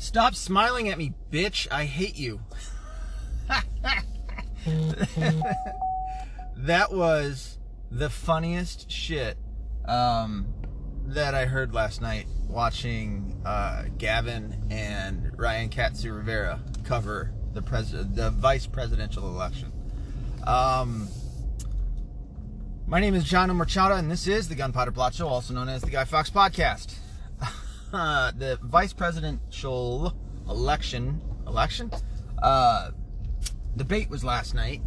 Stop 0.00 0.34
smiling 0.34 0.88
at 0.88 0.96
me, 0.96 1.12
bitch. 1.30 1.68
I 1.70 1.84
hate 1.84 2.16
you. 2.16 2.40
that 6.56 6.90
was 6.90 7.58
the 7.90 8.08
funniest 8.08 8.90
shit 8.90 9.36
um, 9.84 10.46
that 11.04 11.34
I 11.34 11.44
heard 11.44 11.74
last 11.74 12.00
night 12.00 12.24
watching 12.48 13.42
uh, 13.44 13.84
Gavin 13.98 14.68
and 14.70 15.38
Ryan 15.38 15.68
Katsu 15.68 16.14
Rivera 16.14 16.60
cover 16.82 17.34
the 17.52 17.60
pres- 17.60 17.92
the 17.92 18.30
vice 18.30 18.66
presidential 18.66 19.28
election. 19.28 19.70
Um, 20.46 21.08
my 22.86 23.00
name 23.00 23.14
is 23.14 23.24
John 23.24 23.54
Machado, 23.54 23.96
and 23.96 24.10
this 24.10 24.26
is 24.26 24.48
the 24.48 24.54
Gunpowder 24.54 24.92
Plot 24.92 25.12
Show, 25.12 25.28
also 25.28 25.52
known 25.52 25.68
as 25.68 25.82
the 25.82 25.90
Guy 25.90 26.04
Fawkes 26.04 26.30
Podcast. 26.30 26.94
Uh, 27.92 28.30
the 28.38 28.58
vice 28.62 28.92
presidential 28.92 30.14
election 30.48 31.20
election 31.46 31.90
uh, 32.42 32.90
debate 33.76 34.08
was 34.08 34.22
last 34.22 34.54
night 34.54 34.80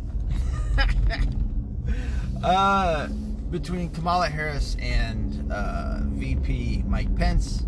uh, 2.43 3.07
between 3.49 3.89
Kamala 3.89 4.29
Harris 4.29 4.77
and 4.79 5.51
uh, 5.51 5.99
VP 6.03 6.83
Mike 6.87 7.13
Pence. 7.15 7.65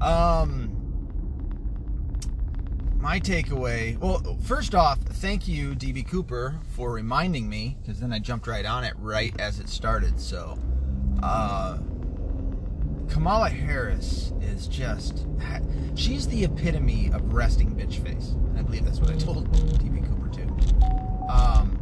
Um, 0.00 0.68
my 2.98 3.20
takeaway. 3.20 3.96
Well, 3.98 4.36
first 4.42 4.74
off, 4.74 4.98
thank 4.98 5.46
you, 5.46 5.74
DB 5.76 6.06
Cooper, 6.06 6.56
for 6.70 6.92
reminding 6.92 7.48
me 7.48 7.76
because 7.80 8.00
then 8.00 8.12
I 8.12 8.18
jumped 8.18 8.48
right 8.48 8.66
on 8.66 8.82
it 8.82 8.94
right 8.98 9.38
as 9.40 9.60
it 9.60 9.68
started. 9.68 10.18
So. 10.20 10.58
Uh, 11.22 11.78
Kamala 13.12 13.50
Harris 13.50 14.32
is 14.40 14.66
just 14.66 15.26
she's 15.94 16.26
the 16.28 16.44
epitome 16.44 17.10
of 17.12 17.34
resting 17.34 17.70
bitch 17.76 18.02
face. 18.02 18.34
I 18.56 18.62
believe 18.62 18.86
that's 18.86 19.00
what 19.00 19.10
I 19.10 19.16
told 19.16 19.52
DB 19.52 20.02
Cooper 20.08 20.28
too. 20.34 20.48
Um 21.28 21.78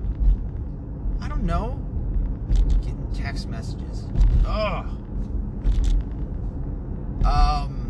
I 1.20 1.28
don't 1.28 1.44
know. 1.44 1.78
Getting 2.82 3.08
text 3.14 3.48
messages. 3.48 4.06
Ugh. 4.44 4.86
Um 7.24 7.86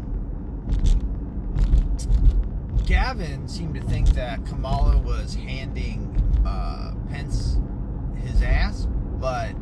Gavin 2.86 3.48
seemed 3.48 3.74
to 3.74 3.80
think 3.80 4.10
that 4.10 4.44
Kamala 4.44 4.98
was 4.98 5.34
handing 5.34 6.14
uh, 6.44 6.92
Pence 7.08 7.56
his 8.16 8.42
ass, 8.42 8.86
but 9.18 9.54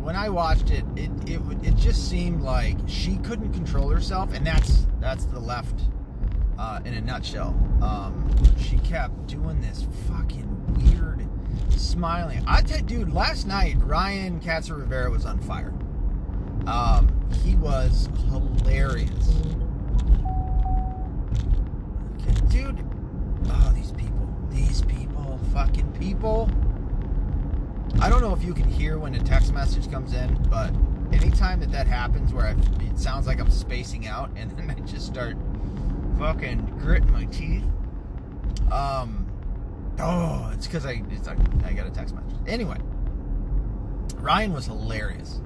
when 0.00 0.16
I 0.16 0.28
watched 0.30 0.70
it, 0.70 0.84
it 0.96 1.10
it 1.26 1.40
it 1.62 1.76
just 1.76 2.08
seemed 2.08 2.42
like 2.42 2.76
she 2.86 3.16
couldn't 3.18 3.52
control 3.52 3.88
herself, 3.90 4.32
and 4.32 4.46
that's 4.46 4.86
that's 4.98 5.26
the 5.26 5.38
left 5.38 5.78
uh, 6.58 6.80
in 6.84 6.94
a 6.94 7.00
nutshell. 7.00 7.54
Um, 7.82 8.30
she 8.58 8.78
kept 8.78 9.26
doing 9.26 9.60
this 9.60 9.86
fucking 10.08 10.48
weird 10.74 11.28
smiling. 11.78 12.42
I 12.46 12.62
tell 12.62 12.80
dude, 12.80 13.12
last 13.12 13.46
night 13.46 13.76
Ryan 13.78 14.40
Katzer 14.40 14.78
Rivera 14.78 15.10
was 15.10 15.26
on 15.26 15.38
fire. 15.38 15.72
Um, 16.66 17.08
he 17.44 17.54
was 17.56 18.08
hilarious. 18.28 19.26
Dude, 22.48 22.84
oh 23.46 23.72
these 23.74 23.92
people, 23.92 24.28
these 24.50 24.82
people, 24.82 25.38
fucking 25.52 25.92
people. 25.92 26.50
I 28.00 28.08
don't 28.08 28.22
know 28.22 28.32
if 28.32 28.42
you 28.42 28.54
can 28.54 28.66
hear 28.66 28.98
when 28.98 29.14
a 29.14 29.18
text 29.18 29.52
message 29.52 29.90
comes 29.90 30.14
in, 30.14 30.34
but 30.48 30.72
anytime 31.12 31.60
that 31.60 31.70
that 31.72 31.86
happens 31.86 32.32
where 32.32 32.46
I, 32.46 32.52
it 32.82 32.98
sounds 32.98 33.26
like 33.26 33.38
I'm 33.38 33.50
spacing 33.50 34.06
out 34.06 34.30
and 34.36 34.50
then 34.56 34.70
I 34.70 34.80
just 34.86 35.06
start 35.06 35.36
fucking 36.18 36.78
gritting 36.80 37.12
my 37.12 37.26
teeth, 37.26 37.62
um, 38.72 39.26
oh, 39.98 40.50
it's 40.54 40.66
because 40.66 40.86
I, 40.86 41.02
it's 41.10 41.26
like, 41.26 41.36
I 41.62 41.74
got 41.74 41.86
a 41.86 41.90
text 41.90 42.14
message. 42.14 42.38
Anyway, 42.46 42.78
Ryan 44.16 44.54
was 44.54 44.64
hilarious. 44.64 45.42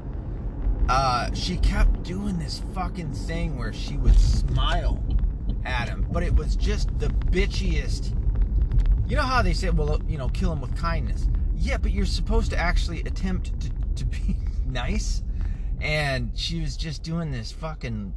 Uh, 0.89 1.34
she 1.34 1.57
kept 1.57 2.05
doing 2.05 2.39
this 2.39 2.62
fucking 2.73 3.15
thing 3.15 3.59
where 3.59 3.73
she 3.73 3.97
would 3.97 4.17
smile 4.17 5.03
at 5.65 5.89
him, 5.89 6.07
but 6.12 6.23
it 6.23 6.37
was 6.37 6.55
just 6.55 6.97
the 7.01 7.09
bitchiest. 7.09 8.17
You 9.09 9.17
know 9.17 9.23
how 9.23 9.43
they 9.43 9.55
say, 9.55 9.71
well, 9.71 10.01
you 10.07 10.19
know, 10.19 10.28
kill 10.28 10.53
him 10.53 10.61
with 10.61 10.77
kindness 10.77 11.27
yeah, 11.65 11.79
but 11.79 11.93
you're 11.93 12.05
supposed 12.05 12.51
to 12.51 12.59
actually 12.59 13.01
attempt 13.01 13.59
to, 13.61 13.71
to 13.97 14.05
be 14.05 14.37
nice. 14.67 15.23
And 15.81 16.31
she 16.35 16.61
was 16.61 16.77
just 16.77 17.03
doing 17.03 17.31
this 17.31 17.51
fucking 17.53 18.15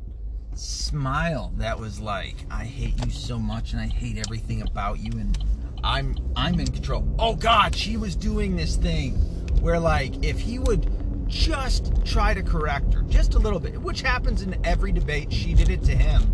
smile 0.53 1.53
that 1.58 1.80
was 1.80 2.00
like, 2.00 2.35
I 2.52 2.66
hate 2.66 3.03
you 3.06 3.12
so 3.12 3.40
much 3.40 3.72
and 3.72 3.81
I 3.81 3.88
hate 3.88 4.18
everything 4.18 4.62
about 4.62 5.00
you 5.00 5.12
and 5.13 5.38
I'm 5.84 6.16
I'm 6.35 6.59
in 6.59 6.68
control. 6.68 7.08
Oh 7.19 7.35
god, 7.35 7.74
she 7.75 7.97
was 7.97 8.16
doing 8.16 8.56
this 8.56 8.75
thing 8.75 9.13
where 9.62 9.79
like 9.79 10.25
if 10.25 10.40
he 10.40 10.59
would 10.59 10.91
just 11.28 11.94
try 12.06 12.34
to 12.34 12.41
correct 12.44 12.94
her 12.94 13.02
just 13.03 13.35
a 13.35 13.40
little 13.40 13.59
bit, 13.59 13.81
which 13.81 14.02
happens 14.02 14.41
in 14.41 14.59
every 14.66 14.91
debate, 14.91 15.31
she 15.31 15.53
did 15.53 15.69
it 15.69 15.84
to 15.84 15.96
him. 15.96 16.34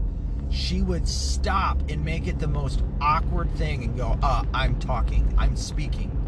She 0.51 0.81
would 0.81 1.07
stop 1.07 1.81
and 1.89 2.03
make 2.03 2.27
it 2.27 2.39
the 2.39 2.47
most 2.47 2.83
awkward 3.01 3.51
thing 3.55 3.83
and 3.83 3.97
go, 3.97 4.17
uh, 4.21 4.43
I'm 4.53 4.79
talking, 4.79 5.33
I'm 5.37 5.55
speaking 5.55 6.22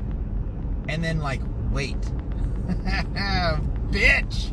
and 0.88 1.04
then 1.04 1.20
like 1.20 1.42
wait. 1.72 2.00
Bitch. 3.92 4.52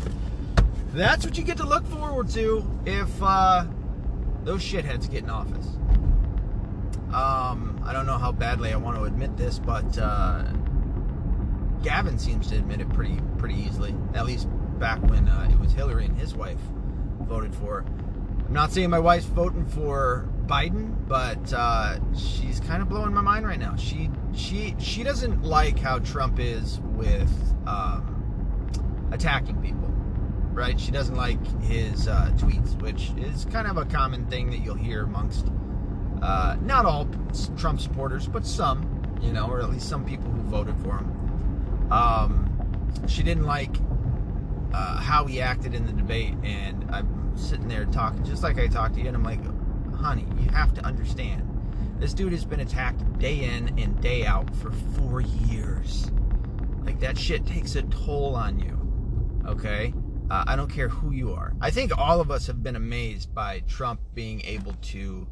That's 0.93 1.25
what 1.25 1.39
you 1.39 1.45
get 1.45 1.57
to 1.57 1.65
look 1.67 1.87
forward 1.87 2.29
to 2.31 2.69
if 2.85 3.11
uh, 3.23 3.65
those 4.45 4.63
shitheads 4.63 5.11
get 5.11 5.25
in 5.25 5.31
office. 5.31 5.67
Um, 7.15 7.83
I 7.85 7.93
don't 7.93 8.07
know 8.07 8.19
how 8.19 8.33
badly 8.33 8.73
I 8.73 8.77
want 8.77 8.99
to 8.99 9.05
admit 9.05 9.37
this, 9.37 9.59
but 9.59 9.99
uh, 9.99 10.45
Gavin 11.83 12.19
seems 12.19 12.49
to 12.49 12.57
admit 12.57 12.81
it 12.81 12.89
pretty 12.93 13.19
pretty 13.39 13.57
easily. 13.57 13.95
At 14.15 14.27
least 14.27 14.49
back 14.79 15.03
when 15.03 15.29
uh, 15.29 15.49
it 15.51 15.59
was 15.59 15.73
Hillary 15.73 16.07
and 16.07 16.19
his 16.19 16.35
wife 16.35 16.61
voted 17.21 17.55
for. 17.55 17.85
I'm 18.53 18.57
not 18.57 18.71
saying 18.71 18.91
my 18.91 18.99
wife's 18.99 19.25
voting 19.25 19.65
for 19.65 20.29
Biden, 20.45 20.95
but 21.09 21.55
uh, 21.55 21.99
she's 22.15 22.61
kind 22.61 22.83
of 22.83 22.89
blowing 22.91 23.15
my 23.15 23.23
mind 23.23 23.47
right 23.47 23.59
now. 23.59 23.77
She 23.77 24.11
she 24.35 24.77
she 24.79 25.03
doesn't 25.03 25.43
like 25.43 25.79
how 25.79 26.01
Trump 26.01 26.39
is 26.39 26.79
with 26.81 27.33
um, 27.67 29.09
attacking 29.11 29.57
people, 29.63 29.89
right? 30.53 30.79
She 30.79 30.91
doesn't 30.91 31.15
like 31.15 31.39
his 31.63 32.07
uh, 32.07 32.31
tweets, 32.37 32.79
which 32.83 33.13
is 33.17 33.47
kind 33.47 33.67
of 33.67 33.79
a 33.79 33.87
common 33.87 34.27
thing 34.27 34.51
that 34.51 34.59
you'll 34.59 34.75
hear 34.75 35.05
amongst 35.05 35.47
uh, 36.21 36.59
not 36.61 36.85
all 36.85 37.09
Trump 37.57 37.81
supporters, 37.81 38.29
but 38.29 38.45
some, 38.45 39.17
you 39.23 39.33
know, 39.33 39.49
or 39.49 39.63
at 39.63 39.71
least 39.71 39.89
some 39.89 40.05
people 40.05 40.31
who 40.31 40.43
voted 40.43 40.77
for 40.81 40.99
him. 40.99 41.91
Um, 41.91 43.01
she 43.09 43.23
didn't 43.23 43.47
like 43.47 43.75
uh, 44.75 45.01
how 45.01 45.25
he 45.25 45.41
acted 45.41 45.73
in 45.73 45.87
the 45.87 45.93
debate, 45.93 46.35
and 46.45 46.87
I'm 46.91 47.22
sitting 47.37 47.69
there 47.69 47.85
talking 47.87 48.25
just 48.25 48.43
like 48.43 48.59
I 48.59 48.67
talked 48.67 48.95
to 48.95 49.01
you, 49.01 49.09
and 49.09 49.17
I'm 49.17 49.25
like, 49.25 49.41
honey, 49.95 50.27
you 50.39 50.49
have 50.51 50.75
to 50.75 50.85
understand. 50.85 51.49
This 51.99 52.15
dude 52.15 52.33
has 52.33 52.45
been 52.45 52.61
attacked 52.61 53.19
day 53.19 53.45
in 53.45 53.79
and 53.79 54.01
day 54.01 54.27
out 54.27 54.55
for 54.57 54.73
four 54.73 55.21
years. 55.21 56.11
Like, 56.85 56.99
that 57.01 57.17
shit 57.17 57.47
takes 57.47 57.77
a 57.77 57.83
toll 57.83 58.35
on 58.35 58.59
you. 58.59 58.77
Okay? 59.47 59.95
Uh, 60.29 60.45
I 60.47 60.57
don't 60.57 60.71
care 60.71 60.89
who 60.89 61.13
you 61.13 61.33
are. 61.33 61.53
I 61.61 61.71
think 61.71 61.97
all 61.97 62.21
of 62.21 62.31
us 62.31 62.49
have 62.49 62.63
been 62.63 62.75
amazed 62.75 63.33
by 63.33 63.61
Trump 63.69 64.01
being 64.15 64.41
able 64.45 64.73
to 64.83 65.29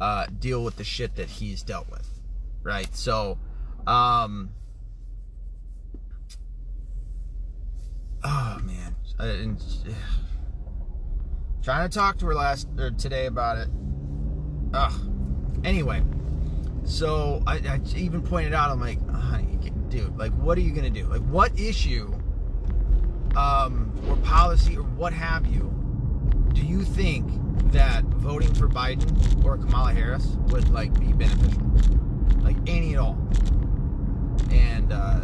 uh, 0.00 0.26
deal 0.40 0.64
with 0.64 0.76
the 0.76 0.84
shit 0.84 1.14
that 1.16 1.28
he's 1.28 1.62
dealt 1.62 1.88
with. 1.88 2.08
Right? 2.64 2.92
So, 2.96 3.38
um. 3.86 4.50
Oh, 8.24 8.60
man. 8.64 8.96
And, 9.18 9.64
uh, 9.88 9.92
trying 11.62 11.88
to 11.88 11.94
talk 11.94 12.18
to 12.18 12.26
her 12.26 12.34
last 12.34 12.68
or 12.78 12.90
today 12.90 13.26
about 13.26 13.58
it 13.58 13.68
Ugh. 14.74 14.92
Anyway, 15.64 16.02
so 16.84 17.42
I, 17.46 17.56
I 17.56 17.80
even 17.94 18.22
pointed 18.22 18.54
out, 18.54 18.70
I'm 18.70 18.80
like, 18.80 19.06
honey, 19.10 19.58
dude, 19.88 20.16
like, 20.16 20.32
what 20.32 20.56
are 20.58 20.62
you 20.62 20.72
gonna 20.72 20.90
do? 20.90 21.04
Like, 21.04 21.22
what 21.22 21.58
issue, 21.58 22.12
um, 23.36 23.92
or 24.08 24.16
policy 24.16 24.76
or 24.76 24.82
what 24.82 25.12
have 25.12 25.46
you, 25.46 25.68
do 26.54 26.62
you 26.62 26.82
think 26.82 27.30
that 27.72 28.04
voting 28.04 28.52
for 28.54 28.68
Biden 28.68 29.44
or 29.44 29.56
Kamala 29.56 29.92
Harris 29.92 30.36
would 30.48 30.68
like 30.70 30.98
be 30.98 31.12
beneficial? 31.12 31.62
Like 32.40 32.56
any 32.66 32.94
at 32.94 32.98
all? 32.98 33.18
And 34.50 34.92
uh, 34.92 35.20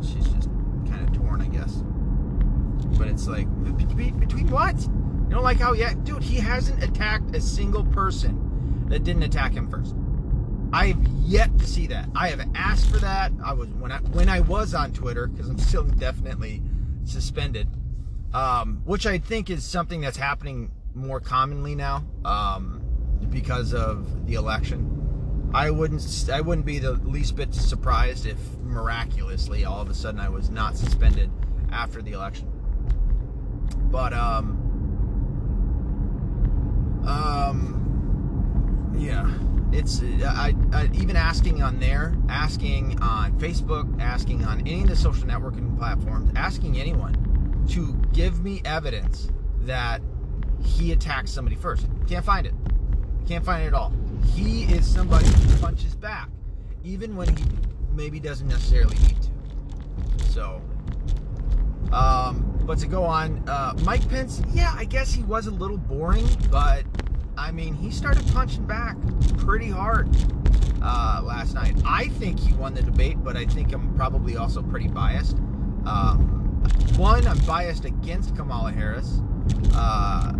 she's 0.00 0.26
just 0.28 0.48
kind 0.88 1.06
of 1.06 1.12
torn, 1.12 1.42
I 1.42 1.46
guess. 1.46 1.82
But 2.98 3.08
it's 3.08 3.26
like 3.26 3.48
between, 3.76 4.18
between 4.18 4.48
what? 4.50 4.76
You 5.32 5.36
don't 5.36 5.44
like 5.44 5.60
how? 5.60 5.72
Yeah, 5.72 5.94
dude, 5.94 6.22
he 6.22 6.36
hasn't 6.36 6.84
attacked 6.84 7.34
a 7.34 7.40
single 7.40 7.86
person 7.86 8.84
that 8.88 9.02
didn't 9.02 9.22
attack 9.22 9.54
him 9.54 9.66
first. 9.70 9.94
I've 10.74 11.02
yet 11.24 11.58
to 11.58 11.66
see 11.66 11.86
that. 11.86 12.10
I 12.14 12.28
have 12.28 12.46
asked 12.54 12.90
for 12.90 12.98
that. 12.98 13.32
I 13.42 13.54
was 13.54 13.70
when 13.70 13.90
I 13.90 13.96
when 14.00 14.28
I 14.28 14.40
was 14.40 14.74
on 14.74 14.92
Twitter 14.92 15.28
because 15.28 15.48
I'm 15.48 15.56
still 15.56 15.84
definitely 15.84 16.62
suspended, 17.04 17.66
um, 18.34 18.82
which 18.84 19.06
I 19.06 19.16
think 19.16 19.48
is 19.48 19.64
something 19.64 20.02
that's 20.02 20.18
happening 20.18 20.70
more 20.92 21.18
commonly 21.18 21.74
now 21.74 22.04
um, 22.26 22.82
because 23.30 23.72
of 23.72 24.26
the 24.26 24.34
election. 24.34 25.48
I 25.54 25.70
wouldn't 25.70 26.28
I 26.30 26.42
wouldn't 26.42 26.66
be 26.66 26.78
the 26.78 26.92
least 26.92 27.36
bit 27.36 27.54
surprised 27.54 28.26
if 28.26 28.36
miraculously 28.58 29.64
all 29.64 29.80
of 29.80 29.88
a 29.88 29.94
sudden 29.94 30.20
I 30.20 30.28
was 30.28 30.50
not 30.50 30.76
suspended 30.76 31.30
after 31.70 32.02
the 32.02 32.12
election. 32.12 32.52
But 33.90 34.12
um 34.12 34.61
um 37.06 38.94
yeah, 38.96 39.32
it's 39.72 40.02
I, 40.02 40.54
I 40.72 40.90
even 40.94 41.16
asking 41.16 41.62
on 41.62 41.78
there, 41.80 42.14
asking 42.28 43.00
on 43.00 43.38
Facebook, 43.38 44.00
asking 44.00 44.44
on 44.44 44.60
any 44.60 44.82
of 44.82 44.88
the 44.88 44.96
social 44.96 45.26
networking 45.26 45.76
platforms, 45.78 46.30
asking 46.36 46.78
anyone 46.78 47.64
to 47.70 47.94
give 48.12 48.42
me 48.42 48.60
evidence 48.64 49.30
that 49.62 50.02
he 50.62 50.92
attacked 50.92 51.28
somebody 51.28 51.56
first. 51.56 51.86
Can't 52.06 52.24
find 52.24 52.46
it. 52.46 52.54
Can't 53.26 53.44
find 53.44 53.62
it 53.64 53.68
at 53.68 53.74
all. 53.74 53.92
He 54.34 54.64
is 54.64 54.86
somebody 54.86 55.26
who 55.26 55.56
punches 55.58 55.94
back, 55.94 56.28
even 56.84 57.16
when 57.16 57.34
he 57.36 57.44
maybe 57.92 58.20
doesn't 58.20 58.48
necessarily 58.48 58.96
need 58.98 59.16
to. 59.22 60.24
So, 60.26 60.62
um, 61.92 62.51
but 62.66 62.78
to 62.78 62.86
go 62.86 63.04
on, 63.04 63.42
uh, 63.48 63.74
Mike 63.84 64.08
Pence, 64.08 64.42
yeah, 64.52 64.72
I 64.76 64.84
guess 64.84 65.12
he 65.12 65.22
was 65.24 65.46
a 65.46 65.50
little 65.50 65.78
boring, 65.78 66.26
but 66.50 66.84
I 67.36 67.50
mean, 67.50 67.74
he 67.74 67.90
started 67.90 68.26
punching 68.32 68.66
back 68.66 68.96
pretty 69.38 69.68
hard 69.68 70.08
uh, 70.82 71.22
last 71.24 71.54
night. 71.54 71.76
I 71.84 72.08
think 72.08 72.38
he 72.38 72.52
won 72.54 72.74
the 72.74 72.82
debate, 72.82 73.22
but 73.22 73.36
I 73.36 73.46
think 73.46 73.72
I'm 73.72 73.94
probably 73.96 74.36
also 74.36 74.62
pretty 74.62 74.88
biased. 74.88 75.36
Um, 75.84 76.62
one, 76.96 77.26
I'm 77.26 77.38
biased 77.40 77.84
against 77.84 78.36
Kamala 78.36 78.70
Harris. 78.70 79.20
Uh, 79.74 80.34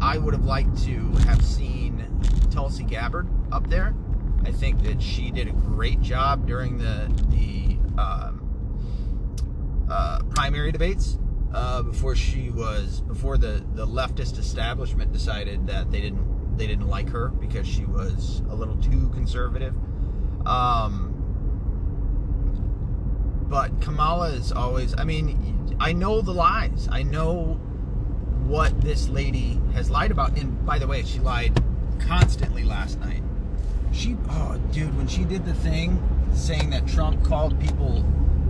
I 0.00 0.18
would 0.18 0.34
have 0.34 0.44
liked 0.44 0.82
to 0.84 0.98
have 1.26 1.44
seen 1.44 2.04
Tulsi 2.50 2.84
Gabbard 2.84 3.28
up 3.52 3.68
there. 3.68 3.94
I 4.44 4.50
think 4.50 4.82
that 4.82 5.00
she 5.00 5.30
did 5.30 5.46
a 5.48 5.52
great 5.52 6.00
job 6.00 6.46
during 6.46 6.78
the 6.78 7.10
the 7.28 7.76
um, 8.00 9.86
uh, 9.90 10.20
primary 10.30 10.72
debates 10.72 11.18
uh, 11.52 11.82
before 11.82 12.14
she 12.14 12.50
was 12.50 13.00
before 13.00 13.36
the 13.36 13.64
the 13.74 13.86
leftist 13.86 14.38
establishment 14.38 15.12
decided 15.12 15.66
that 15.66 15.90
they 15.90 16.00
didn't 16.00 16.56
they 16.56 16.66
didn't 16.66 16.88
like 16.88 17.08
her 17.08 17.28
because 17.28 17.66
she 17.66 17.84
was 17.84 18.42
a 18.50 18.54
little 18.54 18.76
too 18.76 19.08
conservative. 19.10 19.74
Um, 20.46 21.10
but 23.48 23.80
Kamala 23.80 24.30
is 24.30 24.52
always. 24.52 24.94
I 24.96 25.04
mean, 25.04 25.76
I 25.80 25.92
know 25.92 26.20
the 26.20 26.32
lies. 26.32 26.88
I 26.90 27.02
know 27.02 27.58
what 28.46 28.80
this 28.80 29.08
lady 29.08 29.60
has 29.74 29.90
lied 29.90 30.10
about. 30.10 30.38
And 30.38 30.64
by 30.64 30.78
the 30.78 30.86
way, 30.86 31.02
she 31.02 31.18
lied 31.18 31.62
constantly 31.98 32.64
last 32.64 33.00
night. 33.00 33.22
She, 33.92 34.16
oh, 34.28 34.60
dude, 34.72 34.96
when 34.96 35.08
she 35.08 35.24
did 35.24 35.44
the 35.44 35.54
thing 35.54 36.00
saying 36.34 36.70
that 36.70 36.86
Trump 36.86 37.24
called 37.24 37.60
people 37.60 38.04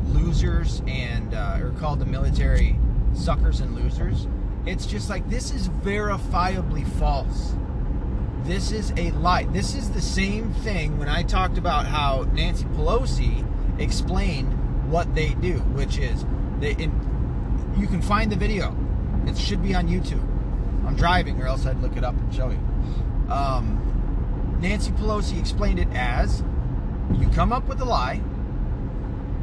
losers 0.08 0.82
and 0.86 1.34
uh, 1.34 1.58
or 1.60 1.70
called 1.78 1.98
the 1.98 2.06
military 2.06 2.76
suckers 3.14 3.60
and 3.60 3.74
losers, 3.74 4.26
it's 4.66 4.86
just 4.86 5.08
like 5.08 5.28
this 5.28 5.52
is 5.52 5.68
verifiably 5.68 6.86
false. 6.98 7.54
This 8.44 8.72
is 8.72 8.92
a 8.96 9.10
lie. 9.12 9.44
This 9.44 9.74
is 9.74 9.90
the 9.90 10.00
same 10.00 10.52
thing 10.54 10.98
when 10.98 11.08
I 11.08 11.22
talked 11.22 11.58
about 11.58 11.86
how 11.86 12.22
Nancy 12.32 12.64
Pelosi 12.64 13.46
explained 13.78 14.52
what 14.90 15.14
they 15.14 15.34
do, 15.34 15.58
which 15.74 15.98
is 15.98 16.24
they. 16.58 16.72
In, 16.72 16.90
you 17.78 17.86
can 17.86 18.02
find 18.02 18.32
the 18.32 18.36
video. 18.36 18.76
It 19.26 19.36
should 19.36 19.62
be 19.62 19.74
on 19.74 19.88
YouTube. 19.88 20.22
I'm 20.86 20.96
driving, 20.96 21.40
or 21.40 21.46
else 21.46 21.66
I'd 21.66 21.80
look 21.80 21.96
it 21.96 22.04
up 22.04 22.14
and 22.14 22.34
show 22.34 22.50
you. 22.50 23.32
Um, 23.32 24.58
Nancy 24.60 24.90
Pelosi 24.92 25.38
explained 25.38 25.78
it 25.78 25.88
as 25.92 26.42
you 27.18 27.28
come 27.28 27.52
up 27.52 27.66
with 27.68 27.80
a 27.80 27.84
lie, 27.84 28.20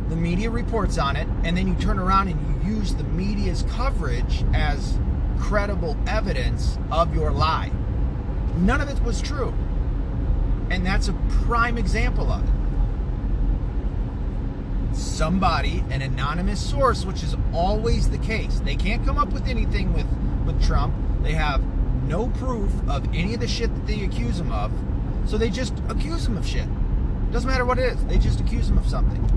the 0.10 0.16
media 0.16 0.50
reports 0.50 0.98
on 0.98 1.16
it, 1.16 1.28
and 1.44 1.58
then 1.58 1.68
you 1.68 1.76
turn 1.76 2.00
around 2.00 2.30
and 2.30 2.64
you 2.64 2.76
use 2.76 2.94
the 2.96 3.04
media's 3.04 3.64
coverage 3.70 4.44
as 4.54 4.98
credible 5.40 5.98
evidence 6.08 6.78
of 6.92 7.14
your 7.14 7.32
lie. 7.32 7.72
None 8.58 8.82
of 8.82 8.90
it 8.90 9.02
was 9.04 9.22
true. 9.22 9.54
And 10.70 10.86
that's 10.86 11.08
a 11.08 11.14
prime 11.44 11.78
example 11.78 12.32
of 12.32 12.44
it. 12.44 12.50
Somebody, 14.96 15.84
an 15.90 16.02
anonymous 16.02 16.60
source, 16.60 17.06
which 17.06 17.24
is 17.24 17.36
always 17.54 18.10
the 18.10 18.18
case. 18.18 18.60
They 18.62 18.76
can't 18.76 19.06
come 19.06 19.18
up 19.18 19.32
with 19.32 19.48
anything 19.48 19.94
with, 19.94 20.08
with 20.46 20.62
Trump. 20.64 20.94
They 21.22 21.34
have 21.34 21.64
no 22.04 22.30
proof 22.30 22.72
of 22.90 23.06
any 23.14 23.34
of 23.34 23.40
the 23.40 23.48
shit 23.48 23.74
that 23.74 23.86
they 23.86 24.04
accuse 24.04 24.40
him 24.40 24.52
of. 24.52 24.72
So 25.26 25.38
they 25.38 25.50
just 25.50 25.74
accuse 25.90 26.26
him 26.28 26.38
of 26.38 26.48
shit. 26.48 26.68
Doesn't 27.32 27.50
matter 27.50 27.66
what 27.66 27.78
it 27.78 27.94
is. 27.94 28.06
They 28.06 28.18
just 28.18 28.40
accuse 28.40 28.70
him 28.70 28.78
of 28.78 28.88
something. 28.88 29.37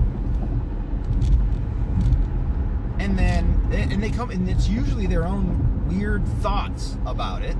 And 3.01 3.17
then, 3.17 3.67
and 3.71 4.01
they 4.01 4.11
come, 4.11 4.29
and 4.29 4.47
it's 4.47 4.67
usually 4.67 5.07
their 5.07 5.25
own 5.25 5.87
weird 5.89 6.25
thoughts 6.41 6.97
about 7.05 7.41
it. 7.41 7.57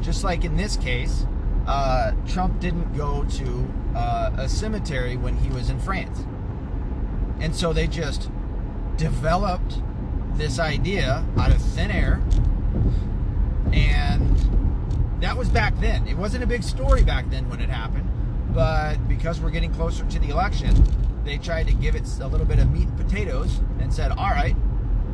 Just 0.00 0.24
like 0.24 0.44
in 0.44 0.56
this 0.56 0.76
case, 0.78 1.26
uh, 1.66 2.12
Trump 2.26 2.60
didn't 2.60 2.96
go 2.96 3.24
to 3.24 3.72
uh, 3.94 4.30
a 4.38 4.48
cemetery 4.48 5.16
when 5.16 5.36
he 5.36 5.50
was 5.50 5.68
in 5.68 5.78
France. 5.78 6.24
And 7.40 7.54
so 7.54 7.72
they 7.72 7.86
just 7.86 8.30
developed 8.96 9.80
this 10.36 10.58
idea 10.58 11.24
out 11.36 11.50
of 11.50 11.60
thin 11.60 11.90
air 11.90 12.22
and 13.72 14.38
that 15.20 15.36
was 15.36 15.48
back 15.48 15.78
then. 15.80 16.06
It 16.06 16.16
wasn't 16.16 16.44
a 16.44 16.46
big 16.46 16.62
story 16.62 17.02
back 17.02 17.28
then 17.30 17.48
when 17.48 17.60
it 17.60 17.68
happened, 17.68 18.08
but 18.54 18.96
because 19.08 19.40
we're 19.40 19.50
getting 19.50 19.72
closer 19.72 20.04
to 20.04 20.18
the 20.18 20.28
election, 20.28 20.74
they 21.24 21.38
tried 21.38 21.66
to 21.68 21.74
give 21.74 21.94
it 21.94 22.06
a 22.20 22.26
little 22.26 22.46
bit 22.46 22.58
of 22.58 22.70
meat 22.70 22.88
and 22.88 22.96
potatoes 22.96 23.60
and 23.80 23.92
said, 23.92 24.10
all 24.12 24.30
right, 24.30 24.54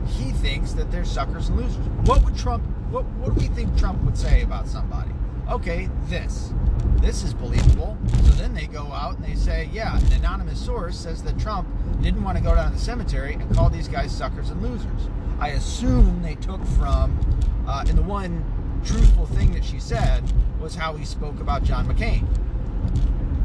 he 0.07 0.33
thinks 0.33 0.73
that 0.73 0.91
they're 0.91 1.05
suckers 1.05 1.49
and 1.49 1.57
losers. 1.57 1.87
What 2.05 2.25
would 2.25 2.37
Trump, 2.37 2.65
what, 2.91 3.05
what 3.05 3.35
do 3.35 3.41
we 3.41 3.49
think 3.49 3.77
Trump 3.79 4.03
would 4.03 4.19
say 4.19 4.43
about 4.43 4.67
somebody? 4.67 5.11
Okay, 5.49 5.89
this. 6.05 6.53
This 6.97 7.23
is 7.23 7.35
believable. 7.35 7.97
So 8.25 8.31
then 8.33 8.55
they 8.55 8.67
go 8.67 8.93
out 8.93 9.17
and 9.17 9.25
they 9.25 9.35
say, 9.35 9.69
yeah, 9.73 9.99
an 9.99 10.13
anonymous 10.13 10.65
source 10.65 10.99
says 10.99 11.23
that 11.23 11.39
Trump 11.39 11.69
didn't 12.03 12.23
want 12.23 12.39
to 12.39 12.43
go 12.43 12.55
down 12.55 12.71
to 12.71 12.77
the 12.77 12.83
cemetery 12.83 13.35
and 13.35 13.55
call 13.55 13.71
these 13.71 13.89
guys 13.89 14.17
suckers 14.17 14.51
and 14.51 14.63
losers. 14.63 15.09
I 15.39 15.49
assume 15.51 16.23
they 16.23 16.35
took 16.35 16.65
from 16.67 17.19
uh, 17.67 17.85
and 17.87 17.97
the 17.97 18.03
one 18.03 18.45
truthful 18.85 19.27
thing 19.27 19.53
that 19.53 19.65
she 19.65 19.79
said 19.79 20.23
was 20.61 20.75
how 20.75 20.95
he 20.95 21.05
spoke 21.05 21.41
about 21.41 21.63
John 21.63 21.87
McCain. 21.87 22.27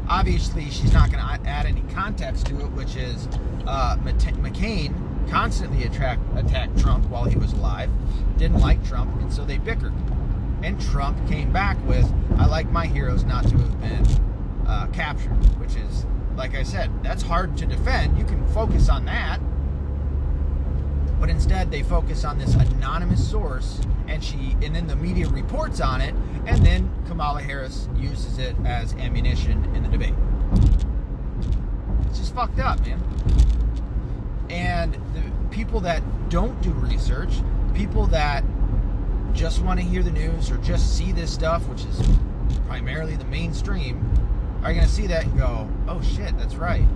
Obviously, 0.08 0.70
she's 0.70 0.92
not 0.92 1.10
going 1.10 1.22
to 1.22 1.48
add 1.48 1.66
any 1.66 1.82
context 1.92 2.46
to 2.46 2.60
it, 2.60 2.70
which 2.72 2.96
is 2.96 3.26
uh, 3.66 3.96
McCain 4.04 4.94
constantly 5.28 5.84
attract, 5.84 6.20
attacked 6.36 6.78
Trump 6.78 7.04
while 7.06 7.24
he 7.24 7.36
was 7.36 7.52
alive, 7.52 7.90
didn't 8.38 8.60
like 8.60 8.84
Trump, 8.86 9.20
and 9.20 9.32
so 9.32 9.44
they 9.44 9.58
bickered. 9.58 9.94
And 10.62 10.80
Trump 10.80 11.16
came 11.28 11.52
back 11.52 11.76
with, 11.86 12.10
I 12.38 12.46
like 12.46 12.70
my 12.70 12.86
heroes 12.86 13.24
not 13.24 13.44
to 13.48 13.58
have 13.58 13.80
been 13.80 14.06
uh, 14.66 14.86
captured, 14.92 15.44
which 15.58 15.74
is, 15.74 16.06
like 16.36 16.54
I 16.54 16.62
said, 16.62 16.90
that's 17.02 17.22
hard 17.22 17.56
to 17.58 17.66
defend. 17.66 18.16
You 18.16 18.24
can 18.24 18.46
focus 18.48 18.88
on 18.88 19.04
that 19.06 19.40
but 21.18 21.30
instead 21.30 21.70
they 21.70 21.82
focus 21.82 22.24
on 22.24 22.38
this 22.38 22.54
anonymous 22.54 23.30
source 23.30 23.80
and 24.08 24.22
she 24.22 24.56
and 24.62 24.74
then 24.74 24.86
the 24.86 24.96
media 24.96 25.28
reports 25.28 25.80
on 25.80 26.00
it 26.00 26.14
and 26.46 26.64
then 26.64 26.90
Kamala 27.06 27.40
Harris 27.40 27.88
uses 27.96 28.38
it 28.38 28.54
as 28.64 28.94
ammunition 28.94 29.64
in 29.74 29.82
the 29.82 29.88
debate. 29.88 30.14
It's 32.08 32.18
just 32.18 32.34
fucked 32.34 32.58
up, 32.58 32.80
man. 32.86 33.02
And 34.48 34.94
the 35.14 35.22
people 35.50 35.80
that 35.80 36.02
don't 36.30 36.60
do 36.62 36.70
research, 36.72 37.30
people 37.74 38.06
that 38.08 38.44
just 39.32 39.60
want 39.62 39.80
to 39.80 39.84
hear 39.84 40.02
the 40.02 40.10
news 40.10 40.50
or 40.50 40.56
just 40.58 40.96
see 40.96 41.12
this 41.12 41.32
stuff, 41.32 41.66
which 41.68 41.84
is 41.84 42.00
primarily 42.66 43.16
the 43.16 43.24
mainstream, 43.24 44.00
are 44.62 44.72
going 44.72 44.84
to 44.84 44.90
see 44.90 45.06
that 45.08 45.24
and 45.24 45.38
go, 45.38 45.68
"Oh 45.88 46.00
shit, 46.00 46.36
that's 46.38 46.54
right." 46.54 46.86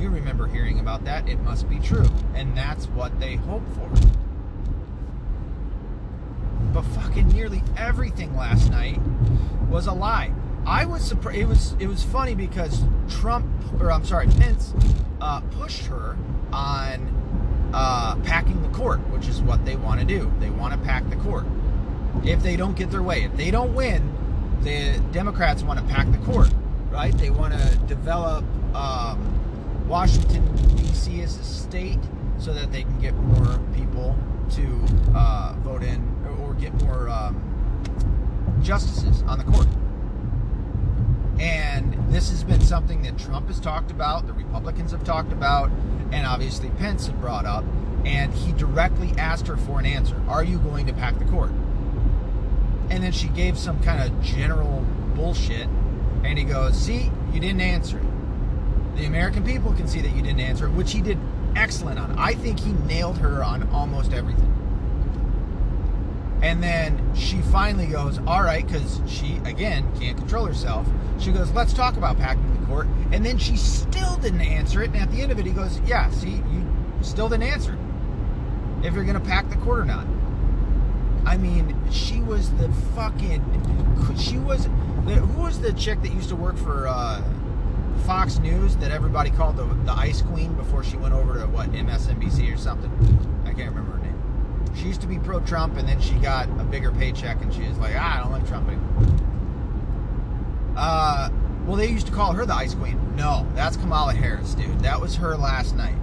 We 0.00 0.06
remember 0.06 0.46
hearing 0.46 0.80
about 0.80 1.04
that. 1.04 1.28
It 1.28 1.38
must 1.40 1.68
be 1.68 1.78
true. 1.78 2.08
And 2.34 2.56
that's 2.56 2.86
what 2.86 3.20
they 3.20 3.36
hope 3.36 3.62
for. 3.74 3.90
But 6.72 6.82
fucking 6.82 7.28
nearly 7.28 7.62
everything 7.76 8.34
last 8.34 8.70
night 8.70 8.98
was 9.68 9.86
a 9.86 9.92
lie. 9.92 10.32
I 10.66 10.86
was 10.86 11.02
surprised. 11.04 11.38
It 11.38 11.46
was 11.46 11.76
it 11.78 11.86
was 11.86 12.02
funny 12.02 12.34
because 12.34 12.82
Trump, 13.08 13.46
or 13.80 13.92
I'm 13.92 14.04
sorry, 14.04 14.26
Pence, 14.28 14.72
uh, 15.20 15.40
pushed 15.40 15.86
her 15.86 16.16
on 16.52 17.70
uh, 17.74 18.16
packing 18.22 18.62
the 18.62 18.68
court, 18.68 19.00
which 19.10 19.26
is 19.28 19.42
what 19.42 19.64
they 19.64 19.76
want 19.76 20.00
to 20.00 20.06
do. 20.06 20.32
They 20.38 20.50
want 20.50 20.72
to 20.72 20.78
pack 20.80 21.08
the 21.10 21.16
court. 21.16 21.44
If 22.24 22.42
they 22.42 22.56
don't 22.56 22.76
get 22.76 22.90
their 22.90 23.02
way, 23.02 23.24
if 23.24 23.36
they 23.36 23.50
don't 23.50 23.74
win, 23.74 24.12
the 24.62 25.00
Democrats 25.12 25.62
want 25.62 25.80
to 25.80 25.86
pack 25.92 26.10
the 26.12 26.18
court, 26.18 26.50
right? 26.90 27.16
They 27.16 27.30
want 27.30 27.54
to 27.54 27.76
develop 27.86 28.44
um, 28.74 29.39
Washington, 29.90 30.46
D.C. 30.76 31.20
as 31.20 31.36
a 31.36 31.42
state 31.42 31.98
so 32.38 32.54
that 32.54 32.70
they 32.70 32.82
can 32.82 33.00
get 33.00 33.12
more 33.12 33.58
people 33.74 34.16
to 34.50 34.86
uh, 35.16 35.52
vote 35.64 35.82
in 35.82 36.00
or, 36.24 36.50
or 36.50 36.54
get 36.54 36.72
more 36.84 37.08
um, 37.08 37.34
justices 38.62 39.22
on 39.22 39.38
the 39.38 39.44
court. 39.44 39.66
And 41.40 41.92
this 42.08 42.30
has 42.30 42.44
been 42.44 42.60
something 42.60 43.02
that 43.02 43.18
Trump 43.18 43.48
has 43.48 43.58
talked 43.58 43.90
about, 43.90 44.28
the 44.28 44.32
Republicans 44.32 44.92
have 44.92 45.02
talked 45.02 45.32
about, 45.32 45.72
and 46.12 46.24
obviously 46.24 46.70
Pence 46.78 47.08
had 47.08 47.20
brought 47.20 47.44
up. 47.44 47.64
And 48.04 48.32
he 48.32 48.52
directly 48.52 49.10
asked 49.18 49.48
her 49.48 49.56
for 49.56 49.80
an 49.80 49.86
answer 49.86 50.22
Are 50.28 50.44
you 50.44 50.58
going 50.58 50.86
to 50.86 50.92
pack 50.92 51.18
the 51.18 51.24
court? 51.24 51.50
And 52.90 53.02
then 53.02 53.10
she 53.10 53.26
gave 53.26 53.58
some 53.58 53.82
kind 53.82 54.00
of 54.08 54.22
general 54.22 54.86
bullshit. 55.16 55.66
And 56.22 56.38
he 56.38 56.44
goes, 56.44 56.78
See, 56.78 57.10
you 57.32 57.40
didn't 57.40 57.60
answer 57.60 57.98
it. 57.98 58.09
The 59.00 59.06
American 59.06 59.44
people 59.44 59.72
can 59.72 59.88
see 59.88 60.02
that 60.02 60.14
you 60.14 60.20
didn't 60.20 60.40
answer 60.40 60.66
it, 60.66 60.72
which 60.72 60.92
he 60.92 61.00
did 61.00 61.16
excellent 61.56 61.98
on. 61.98 62.18
I 62.18 62.34
think 62.34 62.60
he 62.60 62.72
nailed 62.72 63.16
her 63.16 63.42
on 63.42 63.66
almost 63.70 64.12
everything. 64.12 64.46
And 66.42 66.62
then 66.62 67.14
she 67.14 67.40
finally 67.40 67.86
goes, 67.86 68.18
All 68.26 68.42
right, 68.42 68.66
because 68.66 69.00
she, 69.06 69.40
again, 69.46 69.90
can't 69.98 70.18
control 70.18 70.44
herself. 70.44 70.86
She 71.18 71.32
goes, 71.32 71.50
Let's 71.52 71.72
talk 71.72 71.96
about 71.96 72.18
packing 72.18 72.60
the 72.60 72.66
court. 72.66 72.88
And 73.10 73.24
then 73.24 73.38
she 73.38 73.56
still 73.56 74.16
didn't 74.16 74.42
answer 74.42 74.82
it. 74.82 74.88
And 74.88 74.96
at 74.96 75.10
the 75.10 75.22
end 75.22 75.32
of 75.32 75.38
it, 75.38 75.46
he 75.46 75.52
goes, 75.52 75.80
Yeah, 75.86 76.10
see, 76.10 76.42
you 76.52 76.66
still 77.00 77.30
didn't 77.30 77.44
answer 77.44 77.72
it. 77.72 78.86
If 78.86 78.92
you're 78.92 79.04
going 79.04 79.18
to 79.18 79.26
pack 79.26 79.48
the 79.48 79.56
court 79.56 79.78
or 79.78 79.86
not. 79.86 80.06
I 81.24 81.38
mean, 81.38 81.74
she 81.90 82.20
was 82.20 82.50
the 82.56 82.70
fucking. 82.94 84.16
She 84.18 84.36
was. 84.36 84.64
The, 85.06 85.14
who 85.14 85.42
was 85.42 85.58
the 85.58 85.72
chick 85.72 86.02
that 86.02 86.12
used 86.12 86.28
to 86.28 86.36
work 86.36 86.58
for 86.58 86.86
uh, 86.86 87.22
Fox 88.00 88.38
News 88.38 88.76
that 88.76 88.90
everybody 88.90 89.30
called 89.30 89.56
the, 89.56 89.64
the 89.84 89.92
Ice 89.92 90.22
Queen 90.22 90.54
before 90.54 90.82
she 90.82 90.96
went 90.96 91.14
over 91.14 91.38
to, 91.38 91.46
what, 91.46 91.70
MSNBC 91.72 92.52
or 92.52 92.56
something? 92.56 92.90
I 93.44 93.52
can't 93.52 93.70
remember 93.70 93.92
her 93.92 93.98
name. 93.98 94.74
She 94.74 94.86
used 94.86 95.00
to 95.02 95.06
be 95.06 95.18
pro 95.18 95.40
Trump 95.40 95.76
and 95.76 95.88
then 95.88 96.00
she 96.00 96.14
got 96.14 96.48
a 96.60 96.64
bigger 96.64 96.92
paycheck 96.92 97.40
and 97.42 97.52
she 97.52 97.62
was 97.62 97.78
like, 97.78 97.94
ah, 97.96 98.18
I 98.18 98.22
don't 98.22 98.32
like 98.32 98.46
Trump 98.46 98.68
anymore. 98.68 99.20
Uh, 100.76 101.30
well, 101.66 101.76
they 101.76 101.88
used 101.88 102.06
to 102.06 102.12
call 102.12 102.32
her 102.32 102.46
the 102.46 102.54
Ice 102.54 102.74
Queen. 102.74 102.98
No, 103.16 103.46
that's 103.54 103.76
Kamala 103.76 104.14
Harris, 104.14 104.54
dude. 104.54 104.80
That 104.80 105.00
was 105.00 105.16
her 105.16 105.36
last 105.36 105.76
night. 105.76 105.96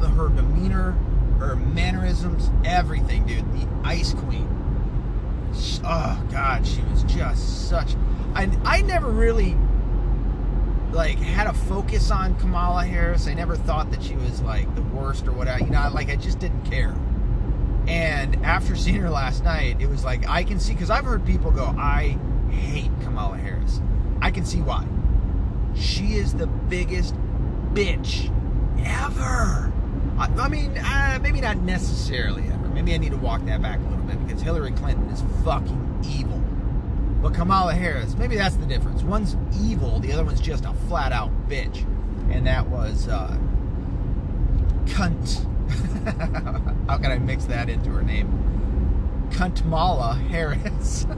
Her 0.00 0.28
demeanor, 0.28 0.92
her 1.38 1.56
mannerisms, 1.56 2.50
everything, 2.64 3.26
dude. 3.26 3.44
The 3.52 3.68
Ice 3.84 4.14
Queen. 4.14 4.48
Oh 5.84 6.26
God, 6.30 6.66
she 6.66 6.82
was 6.82 7.02
just 7.04 7.68
such. 7.68 7.94
I 8.34 8.50
I 8.64 8.82
never 8.82 9.08
really 9.08 9.56
like 10.98 11.16
had 11.18 11.46
a 11.46 11.54
focus 11.54 12.10
on 12.10 12.34
Kamala 12.40 12.84
Harris. 12.84 13.28
I 13.28 13.34
never 13.34 13.54
thought 13.54 13.92
that 13.92 14.02
she 14.02 14.16
was 14.16 14.42
like 14.42 14.74
the 14.74 14.82
worst 14.82 15.28
or 15.28 15.32
whatever. 15.32 15.60
You 15.60 15.70
know, 15.70 15.88
like 15.94 16.10
I 16.10 16.16
just 16.16 16.40
didn't 16.40 16.64
care. 16.64 16.94
And 17.86 18.44
after 18.44 18.74
seeing 18.84 18.96
her 18.96 19.08
last 19.08 19.44
night, 19.44 19.80
it 19.80 19.88
was 19.88 20.04
like 20.04 20.28
I 20.28 20.42
can 20.42 20.58
see 20.58 20.72
because 20.72 20.90
I've 20.90 21.04
heard 21.04 21.24
people 21.24 21.52
go, 21.52 21.66
I 21.78 22.18
hate 22.50 22.90
Kamala 23.02 23.38
Harris. 23.38 23.80
I 24.20 24.32
can 24.32 24.44
see 24.44 24.60
why. 24.60 24.86
She 25.76 26.14
is 26.14 26.34
the 26.34 26.48
biggest 26.48 27.14
bitch 27.72 28.34
ever. 28.84 29.72
I, 30.18 30.26
I 30.36 30.48
mean, 30.48 30.76
uh, 30.78 31.20
maybe 31.22 31.40
not 31.40 31.58
necessarily 31.58 32.42
ever. 32.48 32.68
Maybe 32.70 32.92
I 32.92 32.98
need 32.98 33.12
to 33.12 33.18
walk 33.18 33.44
that 33.44 33.62
back 33.62 33.78
a 33.78 33.82
little 33.84 34.04
bit 34.04 34.26
because 34.26 34.42
Hillary 34.42 34.72
Clinton 34.72 35.08
is 35.10 35.22
fucking 35.44 36.04
evil. 36.04 36.42
But 37.22 37.34
Kamala 37.34 37.74
Harris, 37.74 38.14
maybe 38.16 38.36
that's 38.36 38.56
the 38.56 38.66
difference. 38.66 39.02
One's 39.02 39.36
evil, 39.60 39.98
the 39.98 40.12
other 40.12 40.24
one's 40.24 40.40
just 40.40 40.64
a 40.64 40.72
flat 40.88 41.12
out 41.12 41.30
bitch. 41.48 41.84
And 42.30 42.46
that 42.46 42.68
was 42.68 43.08
uh, 43.08 43.36
cunt. 44.84 45.44
How 46.88 46.98
can 46.98 47.10
I 47.10 47.18
mix 47.18 47.44
that 47.46 47.68
into 47.68 47.90
her 47.90 48.02
name? 48.02 48.32
Cuntmala 49.30 50.16
Harris. 50.28 51.04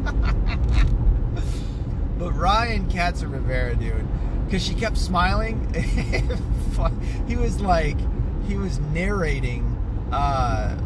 but 2.19 2.33
Ryan 2.33 2.89
Katzer 2.89 3.31
Rivera, 3.31 3.77
dude, 3.77 4.07
because 4.47 4.63
she 4.65 4.75
kept 4.75 4.97
smiling. 4.97 5.73
he 7.27 7.37
was 7.37 7.61
like, 7.61 7.99
he 8.47 8.57
was 8.57 8.79
narrating 8.79 9.77
uh, 10.13 10.77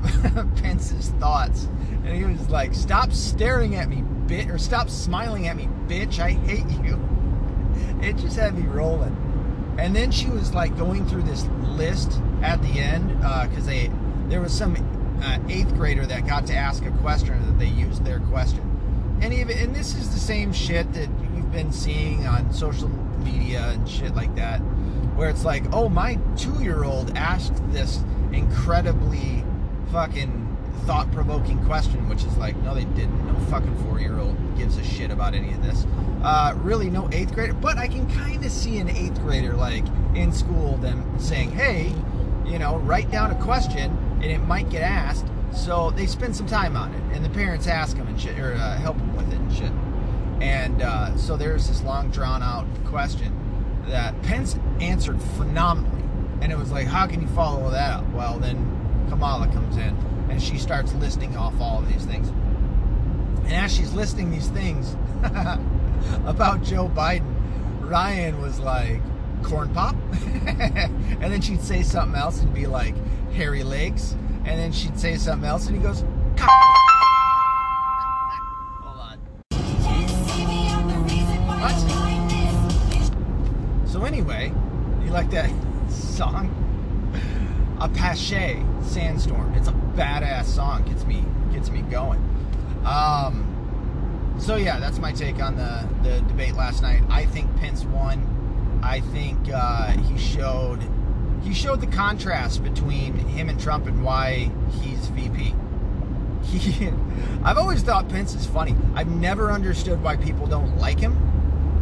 Pence's 0.57 1.09
thoughts, 1.21 1.69
and 2.05 2.15
he 2.15 2.25
was 2.25 2.51
like, 2.51 2.75
"Stop 2.75 3.13
staring 3.13 3.75
at 3.75 3.89
me, 3.89 4.05
bit, 4.27 4.51
or 4.51 4.59
stop 4.59 4.89
smiling 4.89 5.49
at 5.49 5.57
me, 5.57 5.69
bitch. 5.87 6.19
I 6.19 6.33
hate 6.33 6.69
you." 6.85 7.01
It 8.01 8.17
just 8.17 8.37
had 8.37 8.57
me 8.57 8.67
rolling. 8.67 9.17
And 9.79 9.95
then 9.95 10.11
she 10.13 10.29
was 10.29 10.55
like 10.55 10.77
going 10.77 11.07
through 11.07 11.23
this 11.23 11.47
list 11.63 12.21
at 12.43 12.63
the 12.63 12.79
end 12.79 13.09
because 13.19 13.65
uh, 13.65 13.71
they 13.71 13.91
there 14.29 14.41
was 14.41 14.53
some 14.53 14.77
uh, 15.23 15.39
eighth 15.49 15.75
grader 15.75 16.07
that 16.07 16.27
got 16.27 16.47
to 16.47 16.55
ask 16.55 16.85
a 16.85 16.91
question 16.93 17.45
that 17.47 17.59
they 17.59 17.67
used 17.67 18.05
their 18.05 18.21
question. 18.21 18.61
And 19.21 19.33
even 19.33 19.59
and 19.59 19.75
this 19.75 19.95
is 19.95 20.11
the 20.13 20.21
same 20.21 20.53
shit 20.53 20.93
that 20.93 21.09
you've 21.35 21.51
been 21.51 21.73
seeing 21.73 22.27
on 22.27 22.53
social 22.53 22.89
media 23.25 23.71
and 23.71 23.89
shit 23.89 24.15
like 24.15 24.35
that, 24.37 24.59
where 25.17 25.29
it's 25.29 25.45
like, 25.45 25.65
oh, 25.73 25.89
my 25.89 26.19
two-year-old 26.37 27.17
asked 27.17 27.57
this 27.73 28.01
incredibly 28.33 29.45
fucking 29.93 30.44
thought-provoking 30.87 31.65
question, 31.65 32.09
which 32.09 32.25
is 32.25 32.37
like, 32.37 32.57
no, 32.59 32.75
they 32.75 32.85
didn't. 32.85 33.27
No 33.27 33.35
fucking 33.47 33.77
four-year-old 33.85 34.37
gives 34.57 34.77
a 34.79 34.85
shit 34.85 35.11
about 35.11 35.35
any 35.35 35.53
of 35.53 35.63
this. 35.63 35.87
Uh, 36.23 36.55
really, 36.59 36.91
no 36.91 37.09
eighth 37.13 37.35
grader. 37.35 37.55
But 37.55 37.79
I 37.79 37.89
can 37.89 38.09
kind 38.11 38.45
of 38.45 38.51
see 38.51 38.79
an 38.79 38.89
eighth 38.89 39.21
grader 39.21 39.55
like 39.55 39.85
in 40.15 40.33
school 40.33 40.77
them 40.79 41.19
saying, 41.19 41.51
hey, 41.53 41.93
you 42.47 42.59
know, 42.59 42.79
write 42.79 43.11
down 43.11 43.31
a 43.31 43.43
question 43.43 43.97
and 44.23 44.25
it 44.25 44.39
might 44.39 44.71
get 44.71 44.83
asked. 44.83 45.27
So 45.55 45.91
they 45.91 46.07
spend 46.07 46.35
some 46.35 46.47
time 46.47 46.77
on 46.77 46.93
it, 46.93 47.03
and 47.15 47.25
the 47.25 47.31
parents 47.31 47.67
ask 47.67 47.97
them 47.97 48.09
and 48.09 48.21
shit, 48.21 48.39
or 48.39 48.55
uh, 48.55 48.77
help 48.77 48.97
them 48.97 49.17
with 49.17 49.33
it 49.33 49.39
and 49.39 49.53
shit. 49.53 49.73
And 50.41 50.83
uh, 50.83 51.17
so 51.17 51.37
there's 51.37 51.69
this 51.69 51.83
long 51.83 52.11
drawn 52.11 52.43
out 52.43 52.67
question 52.85 53.33
that 53.87 54.21
Pence 54.23 54.59
answered 54.81 55.23
phenomenally. 55.37 56.03
And 56.41 56.51
it 56.51 56.59
was 56.59 56.73
like, 56.73 56.87
how 56.87 57.07
can 57.07 57.21
you 57.23 57.29
follow 57.29 57.71
that 57.71 58.01
up? 58.01 58.11
Well, 58.11 58.39
then 58.39 58.57
Kamala 59.09 59.47
comes 59.49 59.77
in 59.77 59.97
and 60.29 60.43
she 60.43 60.59
starts 60.59 60.93
listing 60.95 61.37
off 61.37 61.55
all 61.61 61.79
of 61.79 61.89
these 61.89 62.05
things. 62.05 62.29
And 63.45 63.53
as 63.53 63.75
she's 63.75 63.93
listing 63.93 64.31
these 64.31 64.49
things 64.49 64.97
about 66.25 66.63
Joe 66.63 66.89
Biden, 66.89 67.25
Ryan 67.81 68.41
was 68.41 68.59
like, 68.59 69.01
corn 69.43 69.73
pop. 69.75 69.95
and 70.47 71.23
then 71.23 71.41
she'd 71.41 71.61
say 71.61 71.83
something 71.83 72.19
else 72.19 72.41
and 72.41 72.53
be 72.55 72.67
like, 72.67 72.95
hairy 73.33 73.63
legs. 73.63 74.17
And 74.45 74.59
then 74.59 74.73
she'd 74.73 74.99
say 74.99 75.17
something 75.17 75.49
else 75.49 75.67
and 75.67 75.77
he 75.77 75.83
goes, 75.83 76.05
Hold 76.39 76.51
on. 78.99 79.19
So 83.87 84.05
anyway, 84.05 84.53
you 85.05 85.11
like 85.11 85.31
that 85.31 85.51
song? 85.89 86.64
Apache 87.85 88.65
Sandstorm. 88.83 89.53
It's 89.55 89.69
a 89.69 89.73
badass 89.73 90.47
song. 90.47 90.85
Gets 90.85 91.05
me 91.05 91.23
gets 91.53 91.71
me 91.71 91.83
going. 91.83 92.19
Um, 92.87 94.35
so 94.41 94.57
yeah, 94.57 94.81
that's 94.81 94.99
my 94.99 95.13
take 95.13 95.43
on 95.43 95.57
the 95.57 95.87
the 96.03 96.21
debate 96.23 96.55
last 96.55 96.81
night. 96.81 97.03
I 97.11 97.27
think 97.27 97.55
Pence 97.57 97.85
won. 97.85 98.81
I 98.83 99.01
think 99.01 99.39
uh, 99.53 99.93
he 99.93 100.17
showed 100.19 100.81
he 101.43 101.53
showed 101.53 101.83
the 101.83 101.87
contrast 101.87 102.65
between 102.65 103.13
him 103.15 103.51
and 103.51 103.61
Trump 103.61 103.87
and 103.87 104.03
why 104.03 104.51
he's 104.81 105.09
VP. 105.09 105.55
He, 106.43 106.91
I've 107.45 107.59
always 107.59 107.83
thought 107.83 108.09
Pence 108.09 108.35
is 108.35 108.47
funny. 108.47 108.75
I've 108.95 109.11
never 109.11 109.53
understood 109.53 110.03
why 110.03 110.17
people 110.17 110.47
don't 110.47 110.79
like 110.79 110.99
him. 110.99 111.13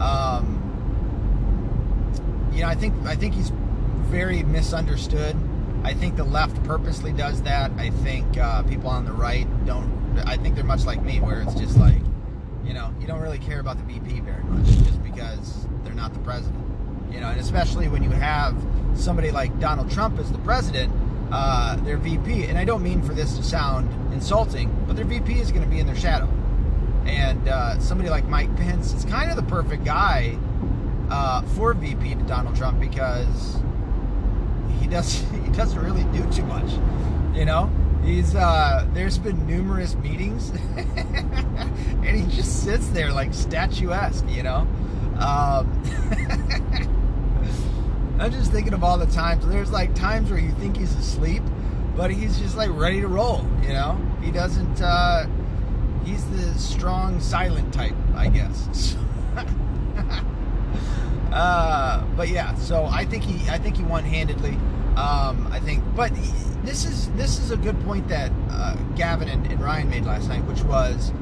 Um, 0.00 0.58
you 2.52 2.62
know, 2.62 2.68
I 2.68 2.74
think 2.74 2.92
I 3.06 3.14
think 3.14 3.34
he's 3.34 3.52
very 4.10 4.42
misunderstood. 4.42 5.36
I 5.84 5.94
think 5.94 6.16
the 6.16 6.24
left 6.24 6.62
purposely 6.64 7.12
does 7.12 7.42
that. 7.42 7.72
I 7.76 7.90
think 7.90 8.38
uh, 8.38 8.62
people 8.62 8.88
on 8.88 9.04
the 9.04 9.12
right 9.12 9.46
don't. 9.66 10.00
I 10.26 10.36
think 10.36 10.54
they're 10.54 10.64
much 10.64 10.84
like 10.84 11.02
me, 11.02 11.20
where 11.20 11.40
it's 11.40 11.54
just 11.54 11.76
like, 11.76 12.00
you 12.64 12.74
know, 12.74 12.92
you 13.00 13.06
don't 13.06 13.20
really 13.20 13.38
care 13.38 13.60
about 13.60 13.78
the 13.78 13.84
VP 13.84 14.20
very 14.20 14.42
much, 14.44 14.66
just 14.84 15.02
because 15.02 15.66
they're 15.82 15.94
not 15.94 16.12
the 16.12 16.20
president. 16.20 16.62
You 17.10 17.20
know, 17.20 17.28
and 17.28 17.40
especially 17.40 17.88
when 17.88 18.02
you 18.02 18.10
have 18.10 18.54
somebody 18.94 19.30
like 19.30 19.58
Donald 19.58 19.90
Trump 19.90 20.18
as 20.18 20.30
the 20.30 20.38
president, 20.38 20.92
uh, 21.32 21.76
their 21.76 21.96
VP, 21.96 22.44
and 22.44 22.58
I 22.58 22.64
don't 22.64 22.82
mean 22.82 23.02
for 23.02 23.14
this 23.14 23.36
to 23.36 23.42
sound 23.42 23.90
insulting, 24.12 24.84
but 24.86 24.96
their 24.96 25.04
VP 25.04 25.40
is 25.40 25.50
going 25.50 25.64
to 25.64 25.68
be 25.68 25.80
in 25.80 25.86
their 25.86 25.96
shadow. 25.96 26.28
And 27.06 27.48
uh, 27.48 27.80
somebody 27.80 28.08
like 28.10 28.26
Mike 28.28 28.54
Pence 28.56 28.92
is 28.92 29.04
kind 29.04 29.30
of 29.30 29.36
the 29.36 29.42
perfect 29.42 29.84
guy 29.84 30.38
uh, 31.10 31.42
for 31.42 31.74
VP 31.74 32.14
to 32.14 32.22
Donald 32.22 32.54
Trump 32.54 32.78
because 32.78 33.56
he 34.80 34.86
does 34.86 35.20
he 35.44 35.50
doesn't 35.50 35.82
really 35.82 36.04
do 36.16 36.28
too 36.30 36.44
much. 36.44 36.70
You 37.36 37.44
know, 37.44 37.70
he's 38.04 38.34
uh, 38.34 38.86
there's 38.92 39.18
been 39.18 39.46
numerous 39.46 39.94
meetings, 39.96 40.50
and 40.76 42.16
he 42.16 42.24
just 42.34 42.64
sits 42.64 42.88
there 42.88 43.12
like 43.12 43.32
statuesque. 43.34 44.24
You 44.28 44.42
know. 44.42 44.66
Um, 45.18 45.70
I'm 48.18 48.30
just 48.30 48.52
thinking 48.52 48.72
of 48.72 48.84
all 48.84 48.98
the 48.98 49.06
times. 49.06 49.46
There's 49.46 49.70
like 49.70 49.94
times 49.94 50.30
where 50.30 50.38
you 50.38 50.52
think 50.52 50.76
he's 50.76 50.94
asleep, 50.94 51.42
but 51.96 52.10
he's 52.10 52.38
just 52.38 52.56
like 52.56 52.70
ready 52.72 53.00
to 53.00 53.08
roll. 53.08 53.46
You 53.62 53.70
know, 53.70 53.98
he 54.22 54.30
doesn't. 54.30 54.80
Uh, 54.80 55.26
he's 56.04 56.24
the 56.30 56.58
strong, 56.58 57.20
silent 57.20 57.72
type, 57.72 57.94
I 58.14 58.28
guess. 58.28 58.96
Uh, 61.32 62.04
but 62.16 62.28
yeah, 62.28 62.54
so 62.56 62.84
I 62.84 63.04
think 63.04 63.24
he, 63.24 63.48
I 63.50 63.58
think 63.58 63.76
he 63.76 63.82
won 63.82 64.04
handedly. 64.04 64.56
Um, 64.96 65.48
I 65.50 65.58
think, 65.60 65.82
but 65.96 66.14
he, 66.14 66.32
this 66.62 66.84
is 66.84 67.10
this 67.12 67.38
is 67.38 67.50
a 67.50 67.56
good 67.56 67.80
point 67.84 68.08
that 68.08 68.30
uh, 68.50 68.76
Gavin 68.94 69.28
and, 69.28 69.46
and 69.46 69.60
Ryan 69.60 69.88
made 69.88 70.04
last 70.04 70.28
night, 70.28 70.44
which 70.44 70.62
was 70.62 71.12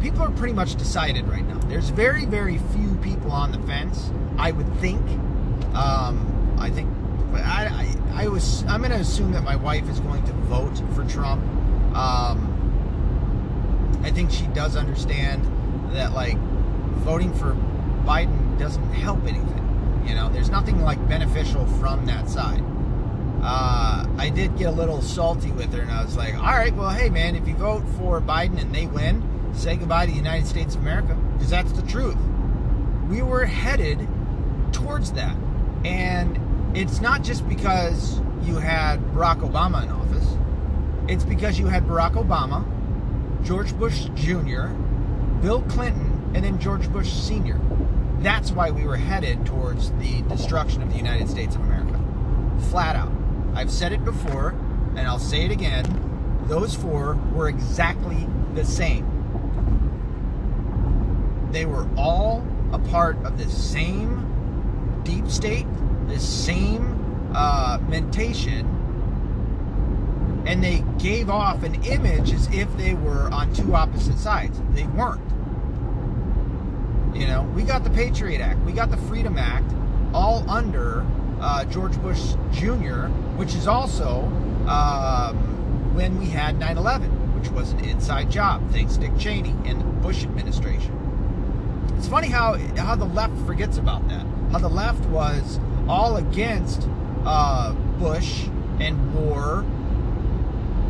people 0.00 0.22
are 0.22 0.30
pretty 0.30 0.54
much 0.54 0.76
decided 0.76 1.28
right 1.28 1.46
now. 1.46 1.58
There's 1.68 1.90
very, 1.90 2.24
very 2.24 2.58
few 2.74 2.94
people 2.96 3.30
on 3.32 3.52
the 3.52 3.58
fence. 3.66 4.10
I 4.38 4.52
would 4.52 4.72
think. 4.76 5.00
Um, 5.74 6.56
I 6.58 6.70
think. 6.70 6.88
I, 7.34 7.94
I, 8.14 8.24
I 8.24 8.28
was. 8.28 8.64
I'm 8.64 8.82
to 8.82 8.94
assume 8.94 9.32
that 9.32 9.44
my 9.44 9.56
wife 9.56 9.88
is 9.88 10.00
going 10.00 10.24
to 10.24 10.32
vote 10.32 10.80
for 10.94 11.04
Trump. 11.04 11.42
Um, 11.94 12.56
I 14.02 14.10
think 14.10 14.30
she 14.30 14.46
does 14.48 14.76
understand 14.76 15.44
that, 15.92 16.12
like, 16.12 16.38
voting 17.04 17.32
for 17.34 17.54
Biden 18.04 18.39
doesn't 18.60 18.92
help 18.92 19.24
anything. 19.24 20.04
You 20.06 20.14
know, 20.14 20.28
there's 20.28 20.50
nothing 20.50 20.82
like 20.82 21.06
beneficial 21.08 21.66
from 21.78 22.06
that 22.06 22.28
side. 22.28 22.62
Uh, 23.42 24.06
I 24.18 24.28
did 24.28 24.56
get 24.56 24.68
a 24.68 24.72
little 24.72 25.00
salty 25.00 25.50
with 25.50 25.72
her, 25.72 25.80
and 25.80 25.90
I 25.90 26.04
was 26.04 26.16
like, 26.16 26.34
"All 26.34 26.42
right, 26.42 26.74
well, 26.74 26.90
hey, 26.90 27.08
man, 27.08 27.34
if 27.34 27.48
you 27.48 27.54
vote 27.56 27.82
for 27.96 28.20
Biden 28.20 28.60
and 28.60 28.74
they 28.74 28.86
win, 28.86 29.22
say 29.54 29.76
goodbye 29.76 30.06
to 30.06 30.12
the 30.12 30.16
United 30.16 30.46
States 30.46 30.74
of 30.74 30.82
America 30.82 31.14
because 31.32 31.50
that's 31.50 31.72
the 31.72 31.82
truth. 31.82 32.16
We 33.08 33.22
were 33.22 33.44
headed 33.44 34.06
towards 34.72 35.12
that. 35.12 35.36
And 35.84 36.76
it's 36.76 37.00
not 37.00 37.22
just 37.22 37.48
because 37.48 38.20
you 38.42 38.56
had 38.56 39.00
Barack 39.12 39.40
Obama 39.40 39.82
in 39.82 39.90
office, 39.90 40.36
it's 41.08 41.24
because 41.24 41.58
you 41.58 41.66
had 41.66 41.84
Barack 41.84 42.12
Obama, 42.12 42.64
George 43.44 43.76
Bush 43.78 44.06
Jr., 44.14 44.66
Bill 45.40 45.62
Clinton, 45.62 46.32
and 46.34 46.44
then 46.44 46.58
George 46.60 46.90
Bush 46.92 47.10
Sr. 47.10 47.58
That's 48.20 48.52
why 48.52 48.70
we 48.70 48.84
were 48.84 48.96
headed 48.96 49.46
towards 49.46 49.90
the 49.92 50.22
destruction 50.22 50.82
of 50.82 50.90
the 50.90 50.96
United 50.96 51.28
States 51.28 51.54
of 51.54 51.62
America. 51.62 51.98
Flat 52.70 52.96
out. 52.96 53.12
I've 53.54 53.70
said 53.70 53.92
it 53.92 54.04
before, 54.04 54.50
and 54.96 55.00
I'll 55.00 55.18
say 55.18 55.44
it 55.44 55.50
again. 55.50 55.84
Those 56.44 56.74
four 56.74 57.14
were 57.32 57.48
exactly 57.48 58.26
the 58.54 58.64
same 58.64 59.20
they 61.52 61.66
were 61.66 61.88
all 61.96 62.44
a 62.72 62.78
part 62.78 63.16
of 63.24 63.38
the 63.38 63.48
same 63.48 65.00
deep 65.04 65.28
state, 65.28 65.66
the 66.06 66.20
same 66.20 67.30
uh, 67.34 67.78
mentation, 67.88 68.66
and 70.46 70.62
they 70.62 70.84
gave 70.98 71.28
off 71.28 71.62
an 71.62 71.82
image 71.84 72.32
as 72.32 72.48
if 72.52 72.74
they 72.76 72.94
were 72.94 73.28
on 73.32 73.52
two 73.52 73.74
opposite 73.74 74.18
sides. 74.18 74.60
They 74.70 74.86
weren't. 74.86 75.20
You 77.14 77.26
know, 77.26 77.42
we 77.54 77.62
got 77.62 77.84
the 77.84 77.90
Patriot 77.90 78.40
Act, 78.40 78.60
we 78.60 78.72
got 78.72 78.90
the 78.90 78.96
Freedom 78.96 79.36
Act, 79.36 79.72
all 80.14 80.48
under 80.48 81.04
uh, 81.40 81.64
George 81.66 82.00
Bush 82.02 82.34
Jr., 82.52 83.06
which 83.36 83.54
is 83.54 83.66
also 83.66 84.22
um, 84.68 85.94
when 85.94 86.18
we 86.18 86.26
had 86.26 86.58
9 86.58 86.78
11, 86.78 87.10
which 87.38 87.50
was 87.50 87.72
an 87.72 87.84
inside 87.84 88.30
job, 88.30 88.62
thanks 88.70 88.96
Dick 88.96 89.16
Cheney 89.18 89.54
and 89.64 89.80
the 89.80 89.84
Bush 89.84 90.22
administration. 90.24 90.96
It's 91.96 92.08
funny 92.08 92.28
how 92.28 92.54
how 92.76 92.94
the 92.94 93.04
left 93.04 93.36
forgets 93.46 93.76
about 93.76 94.08
that. 94.08 94.24
How 94.52 94.58
the 94.58 94.70
left 94.70 95.04
was 95.06 95.60
all 95.88 96.16
against 96.16 96.88
uh, 97.26 97.72
Bush 97.98 98.46
and 98.78 99.14
war, 99.14 99.64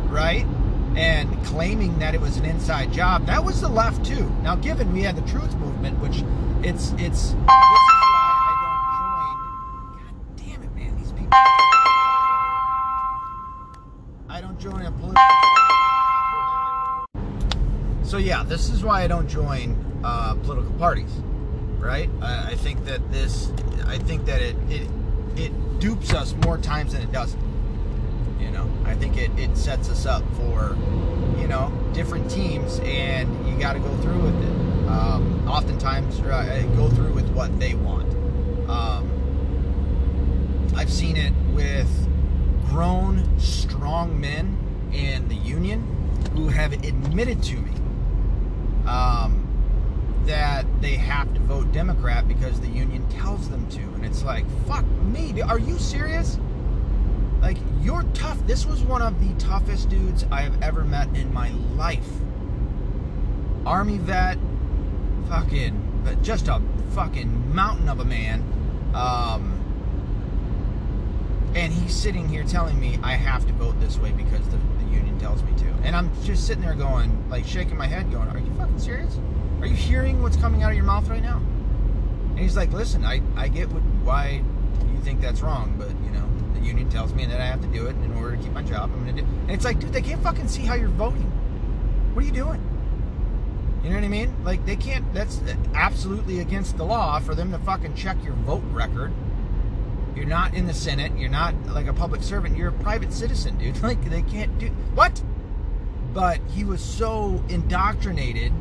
right? 0.09 0.45
And 0.95 1.43
claiming 1.45 1.97
that 1.99 2.13
it 2.13 2.21
was 2.21 2.37
an 2.37 2.45
inside 2.45 2.91
job. 2.91 3.25
That 3.25 3.43
was 3.43 3.61
the 3.61 3.69
left 3.69 4.05
too. 4.05 4.29
Now, 4.43 4.55
given 4.55 4.91
we 4.93 5.01
had 5.03 5.15
the 5.15 5.21
Truth 5.29 5.55
Movement, 5.55 5.99
which 5.99 6.23
it's 6.63 6.91
it's. 6.97 7.31
This 7.31 7.33
is 7.33 7.37
why 7.37 8.17
I 8.43 8.57
don't 8.67 8.91
join. 8.99 9.35
God 9.97 10.13
damn 10.37 10.63
it, 10.63 10.75
man! 10.75 10.95
These 10.97 11.11
people. 11.13 11.29
I 14.29 14.41
don't 14.41 14.59
join 14.59 14.85
a 14.85 14.91
political. 14.91 15.23
So 18.03 18.17
yeah, 18.17 18.43
this 18.43 18.69
is 18.69 18.83
why 18.83 19.03
I 19.03 19.07
don't 19.07 19.29
join 19.29 19.77
uh, 20.03 20.35
political 20.43 20.73
parties, 20.73 21.11
right? 21.79 22.09
I, 22.21 22.51
I, 22.51 22.55
think 22.55 22.83
that 22.83 23.09
this, 23.11 23.51
I 23.85 23.97
think 23.97 24.25
that 24.25 24.41
it, 24.41 24.57
it 24.69 24.89
it 25.37 25.79
dupes 25.79 26.13
us 26.13 26.35
more 26.43 26.57
times 26.57 26.91
than 26.91 27.01
it 27.01 27.11
doesn't. 27.13 27.39
You 28.41 28.51
know, 28.51 28.69
I 28.85 28.95
think 28.95 29.17
it, 29.17 29.31
it 29.37 29.55
sets 29.55 29.89
us 29.89 30.05
up 30.05 30.23
for, 30.35 30.75
you 31.39 31.47
know, 31.47 31.71
different 31.93 32.29
teams, 32.29 32.79
and 32.83 33.47
you 33.47 33.57
got 33.59 33.73
to 33.73 33.79
go 33.79 33.95
through 33.97 34.21
with 34.21 34.35
it. 34.43 34.87
Um, 34.89 35.47
oftentimes, 35.47 36.19
go 36.19 36.89
through 36.89 37.13
with 37.13 37.29
what 37.29 37.57
they 37.59 37.75
want. 37.75 38.11
Um, 38.69 39.09
I've 40.75 40.91
seen 40.91 41.17
it 41.17 41.33
with 41.53 41.89
grown, 42.69 43.39
strong 43.39 44.19
men 44.19 44.57
in 44.93 45.27
the 45.27 45.35
union 45.35 45.81
who 46.33 46.47
have 46.47 46.73
admitted 46.73 47.43
to 47.43 47.55
me 47.57 47.71
um, 48.85 49.47
that 50.25 50.65
they 50.81 50.95
have 50.95 51.33
to 51.33 51.39
vote 51.41 51.71
Democrat 51.71 52.27
because 52.27 52.59
the 52.61 52.67
union 52.67 53.07
tells 53.09 53.49
them 53.49 53.67
to. 53.69 53.81
And 53.81 54.05
it's 54.05 54.23
like, 54.23 54.45
fuck 54.67 54.85
me. 54.85 55.41
Are 55.41 55.59
you 55.59 55.77
serious? 55.77 56.39
You're 57.81 58.03
tough. 58.13 58.45
This 58.45 58.65
was 58.65 58.81
one 58.81 59.01
of 59.01 59.19
the 59.19 59.33
toughest 59.43 59.89
dudes 59.89 60.25
I 60.31 60.41
have 60.41 60.61
ever 60.61 60.83
met 60.83 61.07
in 61.15 61.33
my 61.33 61.49
life. 61.75 62.07
Army 63.65 63.97
vet, 63.97 64.37
fucking, 65.29 66.01
but 66.03 66.21
just 66.21 66.47
a 66.47 66.61
fucking 66.93 67.53
mountain 67.53 67.89
of 67.89 67.99
a 67.99 68.05
man. 68.05 68.41
Um, 68.93 69.57
and 71.55 71.73
he's 71.73 71.93
sitting 71.93 72.27
here 72.27 72.43
telling 72.43 72.79
me 72.79 72.97
I 73.03 73.13
have 73.13 73.45
to 73.47 73.53
vote 73.53 73.79
this 73.79 73.97
way 73.97 74.11
because 74.11 74.47
the, 74.49 74.57
the 74.57 74.85
union 74.91 75.19
tells 75.19 75.43
me 75.43 75.51
to. 75.57 75.65
And 75.83 75.95
I'm 75.95 76.11
just 76.23 76.47
sitting 76.47 76.63
there 76.63 76.75
going, 76.75 77.29
like, 77.29 77.45
shaking 77.45 77.77
my 77.77 77.87
head, 77.87 78.11
going, 78.11 78.29
Are 78.29 78.39
you 78.39 78.53
fucking 78.55 78.79
serious? 78.79 79.17
Are 79.61 79.67
you 79.67 79.75
hearing 79.75 80.23
what's 80.23 80.37
coming 80.37 80.63
out 80.63 80.71
of 80.71 80.75
your 80.75 80.85
mouth 80.85 81.07
right 81.07 81.21
now? 81.21 81.37
And 81.37 82.39
he's 82.39 82.57
like, 82.57 82.71
listen, 82.71 83.05
I, 83.05 83.21
I 83.35 83.47
get 83.47 83.69
what, 83.69 83.83
why 84.03 84.43
you 84.91 84.99
think 85.01 85.21
that's 85.21 85.41
wrong, 85.41 85.75
but, 85.77 85.89
you 85.89 86.09
know, 86.09 86.27
the 86.61 86.67
union 86.67 86.89
tells 86.89 87.13
me 87.13 87.23
and 87.23 87.31
that 87.31 87.41
I 87.41 87.45
have 87.45 87.61
to 87.61 87.67
do 87.67 87.87
it 87.87 87.95
in 87.97 88.13
order 88.15 88.35
to 88.35 88.41
keep 88.41 88.51
my 88.51 88.63
job. 88.63 88.91
I'm 88.93 89.05
to 89.05 89.13
do 89.13 89.19
And 89.19 89.51
it's 89.51 89.65
like, 89.65 89.79
dude, 89.79 89.93
they 89.93 90.01
can't 90.01 90.21
fucking 90.21 90.47
see 90.47 90.61
how 90.61 90.75
you're 90.75 90.89
voting. 90.89 91.29
What 92.13 92.23
are 92.23 92.27
you 92.27 92.33
doing? 92.33 92.61
You 93.83 93.89
know 93.89 93.95
what 93.95 94.03
I 94.03 94.09
mean? 94.09 94.43
Like, 94.43 94.65
they 94.65 94.75
can't, 94.75 95.11
that's 95.13 95.41
absolutely 95.73 96.39
against 96.39 96.77
the 96.77 96.85
law 96.85 97.19
for 97.19 97.33
them 97.33 97.51
to 97.51 97.57
fucking 97.59 97.95
check 97.95 98.23
your 98.23 98.33
vote 98.33 98.63
record. 98.71 99.11
You're 100.15 100.25
not 100.25 100.53
in 100.53 100.67
the 100.67 100.73
Senate. 100.73 101.17
You're 101.17 101.29
not 101.29 101.55
like 101.67 101.87
a 101.87 101.93
public 101.93 102.21
servant. 102.21 102.55
You're 102.55 102.69
a 102.69 102.73
private 102.73 103.11
citizen, 103.11 103.57
dude. 103.57 103.77
Like, 103.83 104.03
they 104.09 104.21
can't 104.21 104.57
do, 104.59 104.67
what? 104.93 105.23
But 106.13 106.39
he 106.51 106.63
was 106.63 106.83
so 106.83 107.43
indoctrinated 107.49 108.53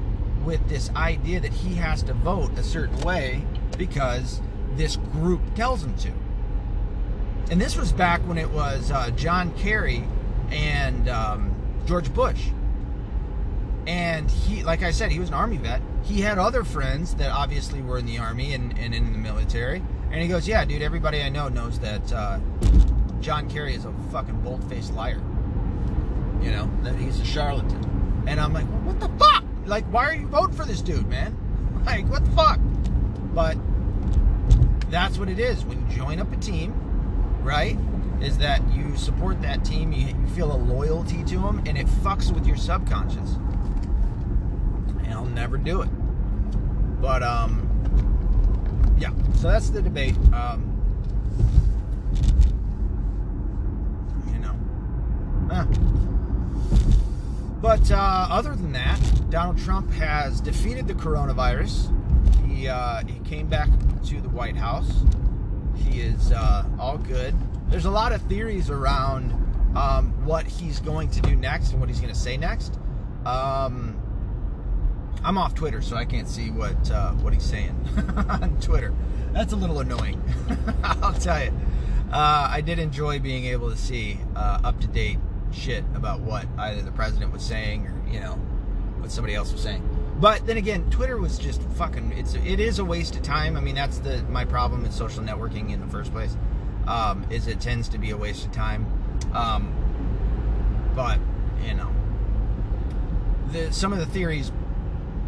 with 0.44 0.66
this 0.68 0.88
idea 0.90 1.40
that 1.40 1.52
he 1.52 1.74
has 1.74 2.02
to 2.04 2.14
vote 2.14 2.56
a 2.56 2.62
certain 2.62 2.98
way 3.00 3.44
because 3.76 4.40
this 4.76 4.96
group 4.96 5.42
tells 5.54 5.82
him 5.82 5.94
to. 5.98 6.12
And 7.50 7.60
this 7.60 7.76
was 7.76 7.92
back 7.92 8.20
when 8.28 8.38
it 8.38 8.48
was 8.50 8.90
uh, 8.92 9.10
John 9.10 9.52
Kerry 9.58 10.04
and 10.50 11.08
um, 11.08 11.54
George 11.84 12.12
Bush. 12.14 12.46
And 13.86 14.30
he, 14.30 14.62
like 14.62 14.82
I 14.82 14.92
said, 14.92 15.10
he 15.10 15.18
was 15.18 15.28
an 15.28 15.34
Army 15.34 15.56
vet. 15.56 15.82
He 16.04 16.20
had 16.20 16.38
other 16.38 16.62
friends 16.64 17.14
that 17.16 17.30
obviously 17.30 17.82
were 17.82 17.98
in 17.98 18.06
the 18.06 18.18
Army 18.18 18.54
and, 18.54 18.78
and 18.78 18.94
in 18.94 19.12
the 19.12 19.18
military. 19.18 19.82
And 20.12 20.22
he 20.22 20.28
goes, 20.28 20.46
Yeah, 20.46 20.64
dude, 20.64 20.80
everybody 20.80 21.22
I 21.22 21.28
know 21.28 21.48
knows 21.48 21.78
that 21.80 22.12
uh, 22.12 22.38
John 23.20 23.48
Kerry 23.50 23.74
is 23.74 23.84
a 23.84 23.92
fucking 24.12 24.40
bold 24.42 24.62
faced 24.68 24.94
liar. 24.94 25.20
You 26.40 26.52
know, 26.52 26.70
that 26.82 26.94
he's 26.96 27.20
a 27.20 27.24
charlatan. 27.24 28.24
And 28.26 28.38
I'm 28.40 28.52
like, 28.52 28.66
What 28.84 29.00
the 29.00 29.08
fuck? 29.18 29.44
like, 29.66 29.84
why 29.86 30.06
are 30.06 30.14
you 30.14 30.26
voting 30.26 30.54
for 30.54 30.64
this 30.64 30.82
dude, 30.82 31.08
man? 31.08 31.36
Like, 31.86 32.06
what 32.10 32.22
the 32.22 32.30
fuck? 32.32 32.60
But 33.32 33.56
that's 34.90 35.16
what 35.16 35.30
it 35.30 35.38
is. 35.38 35.64
When 35.64 35.80
you 35.80 35.96
join 35.96 36.20
up 36.20 36.30
a 36.30 36.36
team, 36.36 36.74
right? 37.42 37.76
Is 38.20 38.38
that 38.38 38.62
you 38.72 38.96
support 38.96 39.40
that 39.42 39.64
team, 39.64 39.92
you, 39.92 40.14
feel 40.34 40.52
a 40.52 40.56
loyalty 40.56 41.24
to 41.24 41.38
them, 41.38 41.62
and 41.66 41.76
it 41.76 41.86
fucks 41.86 42.32
with 42.32 42.46
your 42.46 42.56
subconscious. 42.56 43.36
And 45.02 45.12
I'll 45.12 45.24
never 45.24 45.56
do 45.56 45.82
it. 45.82 45.88
But, 47.00 47.22
um, 47.22 47.66
yeah. 48.98 49.10
So 49.36 49.48
that's 49.48 49.70
the 49.70 49.82
debate. 49.82 50.16
Um, 50.32 50.66
you 54.32 54.38
know. 54.38 54.54
Ah. 55.50 55.66
But 57.60 57.90
uh, 57.90 58.26
other 58.30 58.54
than 58.54 58.72
that, 58.72 58.98
Donald 59.30 59.58
Trump 59.58 59.90
has 59.92 60.40
defeated 60.40 60.86
the 60.86 60.94
coronavirus. 60.94 61.94
He 62.46 62.68
uh, 62.68 63.02
he 63.06 63.18
came 63.20 63.48
back 63.48 63.68
to 64.06 64.20
the 64.20 64.28
White 64.28 64.56
House. 64.56 65.04
He 65.80 66.00
is 66.00 66.32
uh, 66.32 66.64
all 66.78 66.98
good. 66.98 67.34
There's 67.68 67.84
a 67.84 67.90
lot 67.90 68.12
of 68.12 68.22
theories 68.22 68.70
around 68.70 69.32
um, 69.76 70.24
what 70.24 70.46
he's 70.46 70.80
going 70.80 71.10
to 71.10 71.20
do 71.20 71.36
next 71.36 71.70
and 71.72 71.80
what 71.80 71.88
he's 71.88 72.00
going 72.00 72.12
to 72.12 72.18
say 72.18 72.36
next. 72.36 72.78
Um, 73.24 74.00
I'm 75.22 75.36
off 75.36 75.54
Twitter, 75.54 75.82
so 75.82 75.96
I 75.96 76.04
can't 76.04 76.28
see 76.28 76.50
what 76.50 76.90
uh, 76.90 77.12
what 77.12 77.32
he's 77.32 77.44
saying 77.44 77.76
on 78.16 78.58
Twitter. 78.60 78.94
That's 79.32 79.52
a 79.52 79.56
little 79.56 79.80
annoying. 79.80 80.22
I'll 80.82 81.14
tell 81.14 81.42
you. 81.42 81.52
Uh, 82.10 82.48
I 82.50 82.60
did 82.60 82.78
enjoy 82.80 83.20
being 83.20 83.44
able 83.46 83.70
to 83.70 83.76
see 83.76 84.18
uh, 84.34 84.60
up 84.64 84.80
to 84.80 84.88
date 84.88 85.18
shit 85.52 85.84
about 85.94 86.20
what 86.20 86.46
either 86.58 86.82
the 86.82 86.90
president 86.90 87.32
was 87.32 87.42
saying 87.42 87.86
or 87.86 87.94
you 88.10 88.20
know 88.20 88.32
what 88.98 89.12
somebody 89.12 89.34
else 89.34 89.52
was 89.52 89.62
saying. 89.62 89.82
But 90.20 90.46
then 90.46 90.58
again, 90.58 90.88
Twitter 90.90 91.16
was 91.16 91.38
just 91.38 91.62
fucking. 91.62 92.12
It's 92.12 92.34
it 92.34 92.60
is 92.60 92.78
a 92.78 92.84
waste 92.84 93.16
of 93.16 93.22
time. 93.22 93.56
I 93.56 93.60
mean, 93.60 93.74
that's 93.74 93.98
the 94.00 94.22
my 94.24 94.44
problem 94.44 94.82
with 94.82 94.92
social 94.92 95.22
networking 95.22 95.72
in 95.72 95.80
the 95.80 95.86
first 95.86 96.12
place. 96.12 96.36
Um, 96.86 97.26
is 97.30 97.46
it 97.46 97.60
tends 97.60 97.88
to 97.90 97.98
be 97.98 98.10
a 98.10 98.16
waste 98.16 98.44
of 98.44 98.52
time. 98.52 98.86
Um, 99.32 99.72
but 100.94 101.18
you 101.64 101.74
know, 101.74 101.90
the 103.52 103.72
some 103.72 103.94
of 103.94 103.98
the 103.98 104.06
theories 104.06 104.52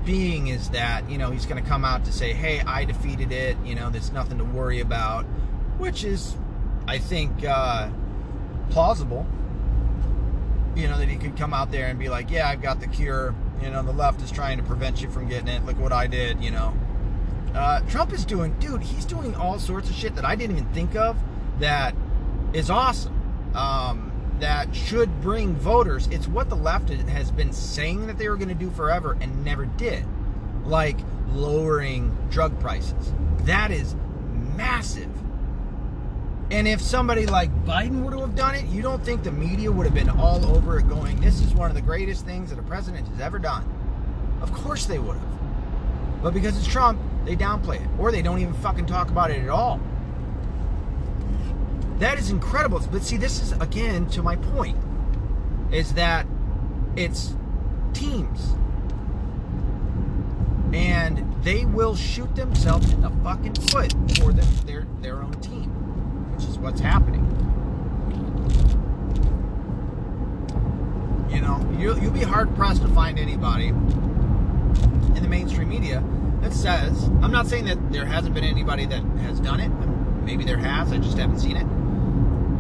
being 0.05 0.49
is 0.49 0.69
that 0.71 1.09
you 1.09 1.17
know 1.17 1.31
he's 1.31 1.47
going 1.47 1.63
to 1.63 1.69
come 1.69 1.87
out 1.87 2.05
to 2.05 2.13
say, 2.13 2.35
"Hey, 2.35 2.61
I 2.61 2.85
defeated 2.85 3.33
it. 3.33 3.57
You 3.65 3.75
know, 3.75 3.89
there's 3.89 4.13
nothing 4.13 4.37
to 4.39 4.45
worry 4.45 4.81
about," 4.81 5.25
which 5.79 6.05
is, 6.05 6.37
I 6.87 6.99
think, 6.99 7.45
uh, 7.47 7.89
plausible. 8.69 9.27
You 10.77 10.89
know 10.89 10.99
that 10.99 11.09
he 11.09 11.17
could 11.17 11.39
come 11.39 11.55
out 11.55 11.71
there 11.71 11.87
and 11.87 11.99
be 11.99 12.11
like, 12.11 12.31
"Yeah, 12.31 12.47
I've 12.47 12.61
got 12.61 12.81
the 12.81 12.89
cure." 12.89 13.35
You 13.63 13.71
know, 13.71 13.83
the 13.83 13.93
left 13.93 14.21
is 14.23 14.31
trying 14.31 14.59
to 14.59 14.65
prevent 14.65 15.01
you 15.01 15.11
from 15.11 15.29
getting 15.29 15.49
it. 15.49 15.65
Look 15.65 15.79
what 15.79 15.93
I 15.93 16.07
did. 16.07 16.43
You 16.43 16.51
know, 16.51 16.75
uh, 17.55 17.81
Trump 17.89 18.13
is 18.13 18.25
doing, 18.25 18.55
dude. 18.59 18.83
He's 18.83 19.05
doing 19.05 19.35
all 19.37 19.59
sorts 19.59 19.89
of 19.89 19.95
shit 19.95 20.17
that 20.17 20.25
I 20.25 20.35
didn't 20.35 20.57
even 20.57 20.73
think 20.73 20.97
of. 20.97 21.17
That 21.61 21.95
is 22.53 22.71
awesome. 22.71 23.15
Um, 23.55 24.13
that 24.41 24.75
should 24.75 25.21
bring 25.21 25.55
voters. 25.55 26.09
It's 26.09 26.27
what 26.27 26.49
the 26.49 26.57
left 26.57 26.89
has 26.89 27.31
been 27.31 27.53
saying 27.53 28.09
that 28.09 28.19
they 28.19 28.29
were 28.29 28.37
going 28.37 28.49
to 28.49 28.55
do 28.55 28.71
forever 28.71 29.17
and 29.21 29.45
never 29.45 29.67
did, 29.67 30.05
like 30.65 30.99
lowering 31.31 32.17
drug 32.31 32.59
prices. 32.59 33.13
That 33.43 33.71
is 33.71 33.95
massive. 34.57 35.12
And 36.53 36.69
if 36.69 36.83
somebody 36.83 37.25
like 37.25 37.51
Biden 37.65 38.03
would 38.03 38.13
have 38.21 38.35
done 38.35 38.55
it, 38.55 38.67
you 38.67 38.83
don't 38.83 39.03
think 39.03 39.23
the 39.23 39.33
media 39.33 39.73
would 39.73 39.87
have 39.87 39.95
been 39.95 40.11
all 40.11 40.45
over 40.55 40.79
it 40.79 40.87
going, 40.87 41.19
this 41.19 41.41
is 41.41 41.55
one 41.55 41.71
of 41.71 41.75
the 41.75 41.81
greatest 41.81 42.27
things 42.27 42.51
that 42.51 42.59
a 42.59 42.63
president 42.63 43.09
has 43.09 43.21
ever 43.21 43.39
done? 43.39 43.65
Of 44.43 44.53
course 44.53 44.85
they 44.85 44.99
would 44.99 45.17
have. 45.17 46.23
But 46.23 46.35
because 46.35 46.59
it's 46.59 46.67
Trump, 46.67 47.01
they 47.25 47.37
downplay 47.37 47.77
it. 47.77 47.89
Or 47.99 48.13
they 48.13 48.21
don't 48.21 48.39
even 48.39 48.53
fucking 48.53 48.85
talk 48.85 49.09
about 49.09 49.31
it 49.31 49.43
at 49.43 49.49
all. 49.49 49.81
That 52.01 52.19
is 52.19 52.31
incredible. 52.31 52.81
But 52.93 53.03
see, 53.03 53.17
this 53.17 53.41
is 53.41 53.53
again 53.53 54.07
to 54.11 54.23
my 54.23 54.37
point 54.37 54.77
is 55.71 55.95
that 55.95 56.27
it's 56.97 57.35
teams. 57.95 58.55
And 60.75 61.35
they 61.43 61.65
will 61.65 61.97
shoot 61.97 62.35
themselves 62.37 62.93
in 62.93 63.01
the 63.01 63.11
fucking 63.25 63.55
foot 63.55 63.95
for 64.19 64.33
their 64.33 64.87
their 65.01 65.23
own 65.23 65.33
team, 65.41 65.82
which 66.43 66.51
is 66.51 66.59
what's 66.59 66.81
happening. 66.81 67.23
You 71.31 71.41
know, 71.41 71.77
you'll, 71.79 71.99
you'll 71.99 72.13
be 72.13 72.23
hard 72.23 72.55
pressed 72.57 72.83
to 72.83 72.89
find 72.89 73.19
anybody 73.19 73.69
in 73.69 75.23
the 75.23 75.29
mainstream 75.29 75.69
media 75.69 76.03
that 76.41 76.53
says, 76.53 77.05
I'm 77.23 77.31
not 77.31 77.47
saying 77.47 77.67
that 77.67 77.93
there 77.93 78.05
hasn't 78.05 78.35
been 78.35 78.45
anybody 78.45 78.87
that 78.87 79.03
has 79.21 79.41
done 79.41 79.61
it. 79.61 79.69
Maybe 80.25 80.45
there 80.45 80.59
has, 80.59 80.93
I 80.93 80.99
just 80.99 81.17
haven't 81.17 81.39
seen 81.39 81.57
it 81.57 81.67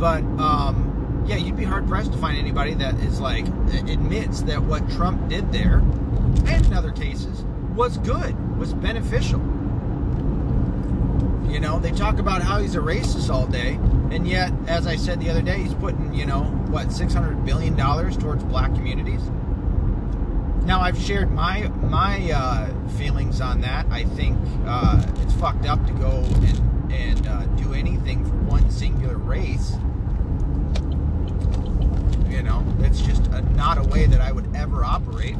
but 0.02 0.24
um, 0.40 1.24
yeah, 1.28 1.36
you'd 1.36 1.56
be 1.56 1.62
hard 1.62 1.86
pressed 1.86 2.10
to 2.10 2.18
find 2.18 2.36
anybody 2.36 2.74
that 2.74 2.96
is 3.02 3.20
like 3.20 3.46
admits 3.86 4.42
that 4.42 4.60
what 4.60 4.90
Trump 4.90 5.28
did 5.28 5.52
there, 5.52 5.78
and 6.44 6.66
in 6.66 6.72
other 6.72 6.90
cases, 6.90 7.44
was 7.76 7.98
good, 7.98 8.58
was 8.58 8.74
beneficial. 8.74 9.38
You 11.48 11.60
know, 11.60 11.78
they 11.78 11.90
talk 11.90 12.18
about 12.18 12.42
how 12.42 12.60
he's 12.60 12.74
a 12.74 12.80
racist 12.80 13.28
all 13.28 13.46
day, 13.46 13.74
and 14.10 14.26
yet, 14.26 14.52
as 14.66 14.86
I 14.86 14.96
said 14.96 15.20
the 15.20 15.28
other 15.28 15.42
day, 15.42 15.58
he's 15.58 15.74
putting, 15.74 16.14
you 16.14 16.26
know, 16.26 16.44
what, 16.68 16.88
$600 16.88 17.44
billion 17.44 17.76
towards 17.76 18.44
black 18.44 18.74
communities. 18.74 19.22
Now, 20.64 20.80
I've 20.80 20.98
shared 20.98 21.32
my 21.32 21.68
my 21.82 22.30
uh, 22.30 22.88
feelings 22.90 23.40
on 23.40 23.60
that. 23.62 23.86
I 23.90 24.04
think 24.04 24.38
uh, 24.64 25.04
it's 25.22 25.34
fucked 25.34 25.66
up 25.66 25.84
to 25.86 25.92
go 25.94 26.10
and, 26.20 26.92
and 26.92 27.26
uh, 27.26 27.44
do 27.56 27.74
anything 27.74 28.24
for 28.24 28.36
one 28.44 28.70
singular 28.70 29.16
race 29.16 29.76
you 32.32 32.42
know, 32.42 32.64
it's 32.80 33.00
just 33.00 33.26
a, 33.28 33.42
not 33.54 33.78
a 33.78 33.84
way 33.84 34.06
that 34.06 34.20
I 34.20 34.32
would 34.32 34.56
ever 34.56 34.84
operate. 34.84 35.36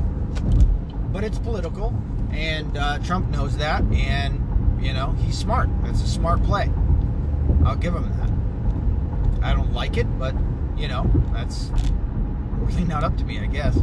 But 1.10 1.24
it's 1.24 1.38
political, 1.38 1.94
and 2.30 2.76
uh, 2.76 2.98
Trump 3.00 3.28
knows 3.30 3.56
that, 3.56 3.82
and 3.84 4.40
you 4.82 4.92
know 4.92 5.12
he's 5.24 5.38
smart. 5.38 5.70
That's 5.82 6.02
a 6.02 6.08
smart 6.08 6.42
play. 6.42 6.70
I'll 7.64 7.76
give 7.76 7.94
him 7.94 8.10
that. 8.18 9.44
I 9.44 9.54
don't 9.54 9.72
like 9.72 9.96
it, 9.96 10.06
but 10.18 10.34
you 10.76 10.88
know 10.88 11.10
that's 11.32 11.70
really 12.54 12.84
not 12.84 13.04
up 13.04 13.16
to 13.18 13.24
me, 13.24 13.38
I 13.38 13.46
guess. 13.46 13.78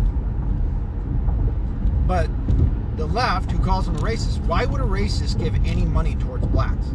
But 2.05 2.29
the 2.97 3.05
left, 3.05 3.51
who 3.51 3.63
calls 3.63 3.87
him 3.87 3.95
a 3.95 3.99
racist, 3.99 4.39
why 4.45 4.65
would 4.65 4.81
a 4.81 4.85
racist 4.85 5.39
give 5.39 5.55
any 5.65 5.85
money 5.85 6.15
towards 6.15 6.45
blacks? 6.47 6.87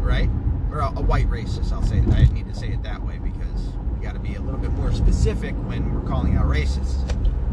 Right? 0.00 0.30
Or 0.70 0.80
a, 0.80 0.88
a 0.96 1.02
white 1.02 1.28
racist, 1.28 1.72
I'll 1.72 1.82
say. 1.82 1.98
I 1.98 2.24
need 2.32 2.46
to 2.46 2.54
say 2.54 2.68
it 2.68 2.82
that 2.82 3.02
way 3.04 3.18
because 3.18 3.72
we 3.94 4.04
got 4.04 4.14
to 4.14 4.20
be 4.20 4.34
a 4.34 4.40
little 4.40 4.60
bit 4.60 4.70
more 4.72 4.92
specific 4.92 5.54
when 5.66 5.92
we're 5.92 6.08
calling 6.08 6.36
out 6.36 6.46
racists. 6.46 7.06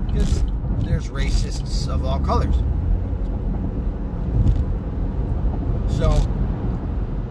Because 0.06 0.44
there's 0.80 1.08
racists 1.08 1.88
of 1.88 2.06
all 2.06 2.20
colors. 2.20 2.56
So 5.98 6.12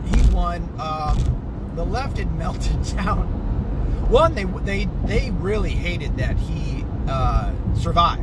he 0.07 0.35
won. 0.35 0.69
Um, 0.79 1.73
the 1.75 1.85
left 1.85 2.19
had 2.19 2.35
melted 2.39 2.83
down. 2.97 3.27
One, 4.11 4.35
they 4.35 4.45
they 4.45 4.87
they 5.05 5.31
really 5.33 5.71
hated 5.71 6.17
that 6.17 6.37
he 6.37 6.85
uh, 7.09 7.53
survived. 7.75 8.23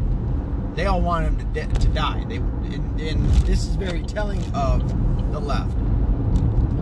They 0.75 0.85
all 0.85 1.01
wanted 1.01 1.39
him 1.39 1.53
to, 1.53 1.79
to 1.79 1.87
die. 1.89 2.23
They 2.27 2.37
and, 2.37 3.01
and, 3.01 3.29
this 3.45 3.65
is 3.65 3.75
very 3.75 4.03
telling 4.03 4.41
of 4.55 4.87
the 5.31 5.39
left. 5.39 5.75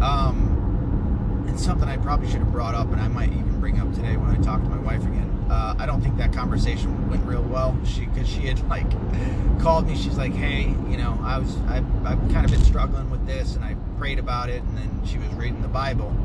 Um, 0.02 1.46
it's 1.50 1.64
something 1.66 1.90
I 1.90 1.98
probably 1.98 2.30
should 2.30 2.40
have 2.40 2.52
brought 2.52 2.76
up, 2.76 2.92
and 2.92 3.02
I 3.02 3.08
might 3.08 3.32
even 3.32 3.60
bring 3.60 3.80
up 3.80 3.94
today 3.94 4.16
when 4.16 4.30
I 4.30 4.36
talked 4.42 4.64
to 4.66 4.70
my 4.70 4.80
wife 4.80 5.04
again. 5.04 5.39
Uh, 5.50 5.76
I 5.78 5.86
don't 5.86 6.02
think 6.02 6.18
that 6.18 6.32
conversation 6.32 7.10
went 7.10 7.26
real 7.26 7.42
well. 7.42 7.78
She 7.86 8.06
because 8.06 8.28
she 8.28 8.42
had 8.42 8.60
like 8.70 8.90
called 9.60 9.88
me. 9.88 9.96
She's 9.96 10.18
like, 10.18 10.34
"Hey, 10.34 10.76
you 10.90 10.98
know, 10.98 11.20
I 11.24 11.38
was 11.38 11.58
I 11.68 11.78
I've 12.06 12.20
kind 12.32 12.46
of 12.46 12.52
been 12.52 12.64
struggling 12.64 13.10
with 13.10 13.26
this, 13.26 13.56
and 13.56 13.64
I 13.64 13.76
prayed 13.98 14.20
about 14.20 14.50
it, 14.50 14.62
and 14.62 14.78
then 14.78 15.02
she 15.06 15.18
was 15.18 15.30
reading 15.30 15.62
the 15.62 15.68
Bible." 15.68 16.16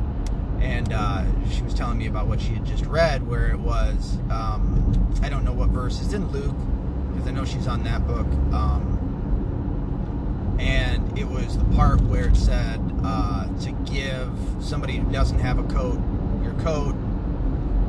and 0.60 0.92
uh, 0.94 1.24
she 1.50 1.62
was 1.62 1.74
telling 1.74 1.98
me 1.98 2.06
about 2.06 2.26
what 2.26 2.40
she 2.40 2.54
had 2.54 2.64
just 2.64 2.86
read, 2.86 3.26
where 3.26 3.48
it 3.48 3.58
was, 3.58 4.16
um, 4.30 5.14
I 5.22 5.28
don't 5.28 5.44
know 5.44 5.52
what 5.52 5.68
verse, 5.68 6.00
it's 6.00 6.14
in 6.14 6.26
Luke, 6.28 6.56
because 7.12 7.28
I 7.28 7.32
know 7.32 7.44
she's 7.44 7.66
on 7.66 7.82
that 7.84 8.06
book. 8.06 8.26
Um, 8.54 8.94
and 10.58 11.18
it 11.18 11.26
was 11.26 11.58
the 11.58 11.64
part 11.76 12.00
where 12.02 12.28
it 12.28 12.36
said 12.36 12.80
uh, 13.02 13.46
to 13.60 13.72
give 13.92 14.30
somebody 14.60 14.96
who 14.96 15.10
doesn't 15.12 15.40
have 15.40 15.58
a 15.58 15.64
coat 15.64 16.00
your 16.42 16.54
coat 16.54 16.94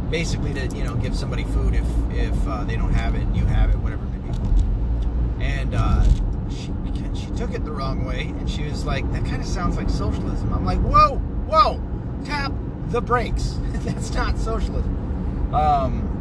basically 0.10 0.54
to 0.54 0.68
you 0.76 0.84
know 0.84 0.96
give 0.96 1.16
somebody 1.16 1.44
food 1.44 1.76
if 1.76 1.86
if 2.12 2.48
uh, 2.48 2.64
they 2.64 2.76
don't 2.76 2.94
have 2.94 3.16
it 3.16 3.22
and 3.22 3.36
you 3.36 3.46
have 3.46 3.70
it, 3.70 3.78
whatever 3.78 4.04
it 4.06 4.10
may 4.10 4.18
be. 4.20 5.44
And 5.44 5.76
uh, 5.76 6.04
she 6.50 6.72
she 7.16 7.32
took 7.38 7.54
it 7.54 7.66
the 7.66 7.72
wrong 7.72 8.06
way, 8.06 8.34
and 8.38 8.50
she 8.50 8.64
was 8.64 8.86
like, 8.86 9.10
"That 9.12 9.26
kind 9.26 9.42
of 9.42 9.48
sounds 9.48 9.78
like 9.78 9.90
socialism." 9.90 10.54
I'm 10.54 10.66
like, 10.66 10.80
"Whoa, 10.80 11.18
whoa, 11.48 11.82
tap 12.26 12.52
the 12.88 13.02
brakes. 13.02 13.58
That's 13.84 14.14
not 14.14 14.38
socialism." 14.38 15.54
Um, 15.54 16.16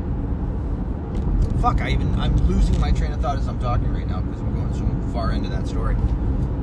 fuck, 1.60 1.80
I 1.80 1.90
even 1.90 2.14
I'm 2.20 2.36
losing 2.46 2.78
my 2.80 2.92
train 2.92 3.12
of 3.12 3.20
thought 3.20 3.38
as 3.38 3.48
I'm 3.48 3.58
talking 3.58 3.92
right 3.92 4.06
now 4.06 4.20
because 4.20 4.40
I'm 4.40 4.54
going 4.54 4.74
so 4.74 5.12
far 5.12 5.32
into 5.32 5.48
that 5.48 5.66
story. 5.66 5.94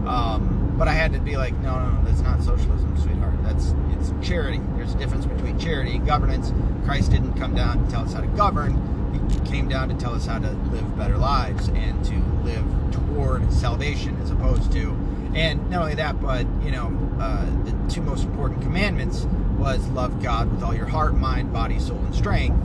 Um, 0.05 0.75
but 0.77 0.87
I 0.87 0.93
had 0.93 1.13
to 1.13 1.19
be 1.19 1.37
like, 1.37 1.53
no, 1.59 1.79
no, 1.79 1.91
no, 1.91 2.03
that's 2.05 2.21
not 2.21 2.41
socialism, 2.41 2.97
sweetheart. 2.97 3.35
That's 3.43 3.73
it's 4.01 4.27
charity. 4.27 4.59
There's 4.75 4.93
a 4.93 4.97
difference 4.97 5.25
between 5.25 5.59
charity 5.59 5.95
and 5.95 6.05
governance. 6.05 6.51
Christ 6.85 7.11
didn't 7.11 7.33
come 7.35 7.55
down 7.55 7.85
to 7.85 7.91
tell 7.91 8.03
us 8.03 8.13
how 8.13 8.21
to 8.21 8.27
govern. 8.27 9.29
He 9.29 9.39
came 9.49 9.67
down 9.67 9.89
to 9.89 9.95
tell 9.95 10.15
us 10.15 10.25
how 10.25 10.39
to 10.39 10.49
live 10.49 10.97
better 10.97 11.17
lives 11.17 11.69
and 11.69 12.03
to 12.05 12.15
live 12.43 12.65
toward 12.91 13.51
salvation, 13.53 14.19
as 14.21 14.31
opposed 14.31 14.71
to. 14.73 14.91
And 15.35 15.69
not 15.69 15.83
only 15.83 15.95
that, 15.95 16.21
but 16.21 16.45
you 16.63 16.71
know, 16.71 16.91
uh, 17.19 17.45
the 17.63 17.93
two 17.93 18.01
most 18.01 18.23
important 18.23 18.61
commandments 18.61 19.25
was 19.57 19.87
love 19.89 20.21
God 20.21 20.51
with 20.51 20.63
all 20.63 20.73
your 20.73 20.87
heart, 20.87 21.15
mind, 21.15 21.53
body, 21.53 21.79
soul, 21.79 21.99
and 21.99 22.15
strength, 22.15 22.57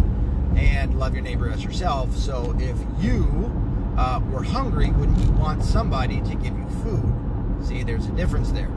and 0.57 0.99
love 0.99 1.14
your 1.14 1.22
neighbor 1.22 1.51
as 1.51 1.62
yourself. 1.62 2.16
So 2.16 2.57
if 2.59 2.77
you 2.99 3.53
uh, 3.99 4.20
were 4.31 4.42
hungry, 4.42 4.90
wouldn't 4.90 5.18
you 5.18 5.31
want 5.33 5.62
somebody 5.62 6.20
to 6.22 6.35
give 6.37 6.57
you 6.57 6.66
food? 6.83 7.66
See, 7.66 7.83
there's 7.83 8.07
a 8.07 8.12
difference 8.12 8.53
there. 8.53 8.68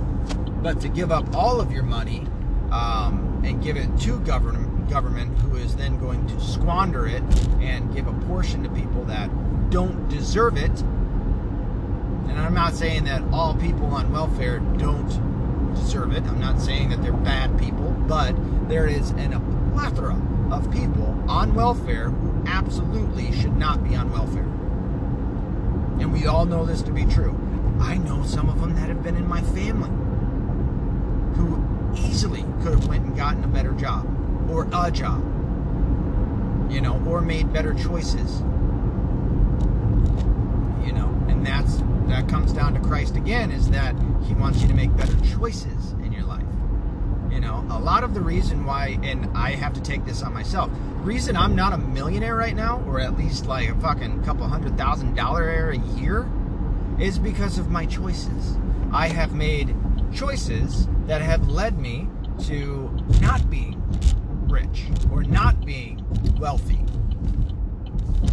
But 0.61 0.81
to 0.81 0.89
give 0.89 1.11
up 1.11 1.33
all 1.33 1.61
of 1.61 1.71
your 1.71 1.83
money 1.83 2.27
um, 2.71 3.41
and 3.43 3.61
give 3.63 3.77
it 3.77 3.89
to 4.01 4.19
government, 4.21 4.89
government, 4.89 5.37
who 5.39 5.55
is 5.57 5.75
then 5.75 5.99
going 5.99 6.25
to 6.27 6.39
squander 6.41 7.07
it 7.07 7.23
and 7.61 7.93
give 7.93 8.07
a 8.07 8.13
portion 8.27 8.63
to 8.63 8.69
people 8.69 9.03
that 9.05 9.29
don't 9.69 10.07
deserve 10.09 10.57
it, 10.57 10.81
And 12.29 12.39
I'm 12.39 12.53
not 12.53 12.75
saying 12.75 13.05
that 13.05 13.23
all 13.33 13.55
people 13.55 13.87
on 13.87 14.11
welfare 14.11 14.59
don't 14.77 15.09
deserve 15.75 16.13
it. 16.13 16.23
I'm 16.23 16.39
not 16.39 16.61
saying 16.61 16.89
that 16.89 17.01
they're 17.01 17.11
bad 17.11 17.57
people, 17.59 17.91
but 18.07 18.35
there 18.69 18.87
is 18.87 19.09
an, 19.11 19.33
a 19.33 19.39
plethora 19.73 20.15
of 20.51 20.71
people 20.71 21.23
on 21.27 21.55
welfare 21.55 22.09
who 22.09 22.43
absolutely 22.47 23.31
should 23.31 23.57
not 23.57 23.83
be 23.83 23.95
on 23.95 24.11
welfare. 24.11 24.43
And 25.99 26.13
we 26.13 26.27
all 26.27 26.45
know 26.45 26.65
this 26.65 26.81
to 26.83 26.91
be 26.91 27.05
true. 27.05 27.35
I 27.79 27.97
know 27.97 28.23
some 28.23 28.47
of 28.49 28.61
them 28.61 28.75
that 28.75 28.89
have 28.89 29.03
been 29.03 29.15
in 29.15 29.27
my 29.27 29.41
family 29.41 29.89
who 31.35 31.63
easily 31.95 32.43
could 32.61 32.73
have 32.73 32.87
went 32.87 33.05
and 33.05 33.15
gotten 33.15 33.43
a 33.43 33.47
better 33.47 33.71
job 33.73 34.05
or 34.49 34.67
a 34.73 34.91
job 34.91 35.23
you 36.71 36.81
know 36.81 37.01
or 37.07 37.21
made 37.21 37.51
better 37.51 37.73
choices 37.73 38.41
you 40.85 40.93
know. 40.93 41.07
And 41.27 41.45
that's 41.45 41.81
that 42.07 42.27
comes 42.27 42.53
down 42.53 42.73
to 42.73 42.79
Christ 42.79 43.15
again 43.15 43.51
is 43.51 43.69
that 43.69 43.95
he 44.23 44.33
wants 44.33 44.61
you 44.61 44.67
to 44.67 44.73
make 44.73 44.95
better 44.95 45.15
choices 45.35 45.91
in 46.03 46.11
your 46.11 46.23
life 46.23 46.43
you 47.31 47.39
know. 47.39 47.65
A 47.69 47.79
lot 47.79 48.03
of 48.03 48.13
the 48.13 48.21
reason 48.21 48.65
why 48.65 48.99
and 49.03 49.29
I 49.35 49.51
have 49.51 49.73
to 49.73 49.81
take 49.81 50.05
this 50.05 50.21
on 50.21 50.33
myself 50.33 50.71
reason 51.01 51.37
I'm 51.37 51.55
not 51.55 51.73
a 51.73 51.77
millionaire 51.77 52.35
right 52.35 52.55
now 52.55 52.83
or 52.85 52.99
at 52.99 53.17
least 53.17 53.45
like 53.45 53.69
a 53.69 53.75
fucking 53.75 54.23
couple 54.23 54.47
hundred 54.47 54.77
thousand 54.77 55.15
dollar 55.15 55.71
a 55.71 55.77
year 55.99 56.29
is 56.99 57.17
because 57.17 57.57
of 57.57 57.69
my 57.69 57.85
choices. 57.85 58.57
I 58.91 59.07
have 59.07 59.33
made 59.33 59.75
choices 60.13 60.87
that 61.09 61.23
have 61.23 61.49
led 61.49 61.79
me 61.79 62.07
to 62.45 62.95
not 63.19 63.49
being 63.49 63.81
rich 64.47 64.83
or 65.11 65.23
not 65.23 65.65
being 65.65 66.05
wealthy. 66.39 66.77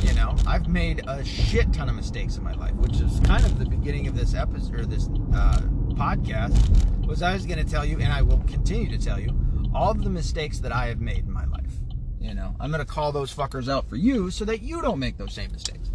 You 0.07 0.13
know, 0.13 0.37
I've 0.47 0.69
made 0.69 1.03
a 1.09 1.25
shit 1.25 1.73
ton 1.73 1.89
of 1.89 1.95
mistakes 1.95 2.37
in 2.37 2.45
my 2.45 2.53
life, 2.53 2.75
which 2.75 3.01
is 3.01 3.19
kind 3.21 3.47
of 3.47 3.59
the 3.59 3.65
beginning 3.65 4.09
of 4.09 4.15
this 4.15 4.35
episode 4.35 4.75
or 4.75 4.85
this 4.85 5.09
uh, 5.35 5.63
podcast. 5.95 7.07
Was 7.07 7.23
I 7.23 7.33
was 7.33 7.47
going 7.47 7.65
to 7.65 7.65
tell 7.65 7.85
you, 7.85 7.99
and 7.99 8.13
I 8.13 8.21
will 8.21 8.43
continue 8.47 8.91
to 8.91 9.03
tell 9.03 9.19
you, 9.19 9.31
all 9.75 9.91
of 9.91 10.05
the 10.05 10.11
mistakes 10.11 10.59
that 10.59 10.71
I 10.71 10.89
have 10.89 11.01
made 11.01 11.25
in 11.25 11.33
my 11.33 11.47
life. 11.47 11.73
You 12.21 12.35
know, 12.35 12.55
I'm 12.61 12.71
going 12.71 12.85
to 12.85 12.93
call 12.93 13.11
those 13.11 13.35
fuckers 13.35 13.73
out 13.73 13.89
for 13.89 13.97
you 13.97 14.31
so 14.31 14.45
that 14.45 14.61
you 14.61 14.83
don't 14.83 14.99
make 14.99 15.17
those 15.17 15.33
same 15.33 15.51
mistakes. 15.51 15.89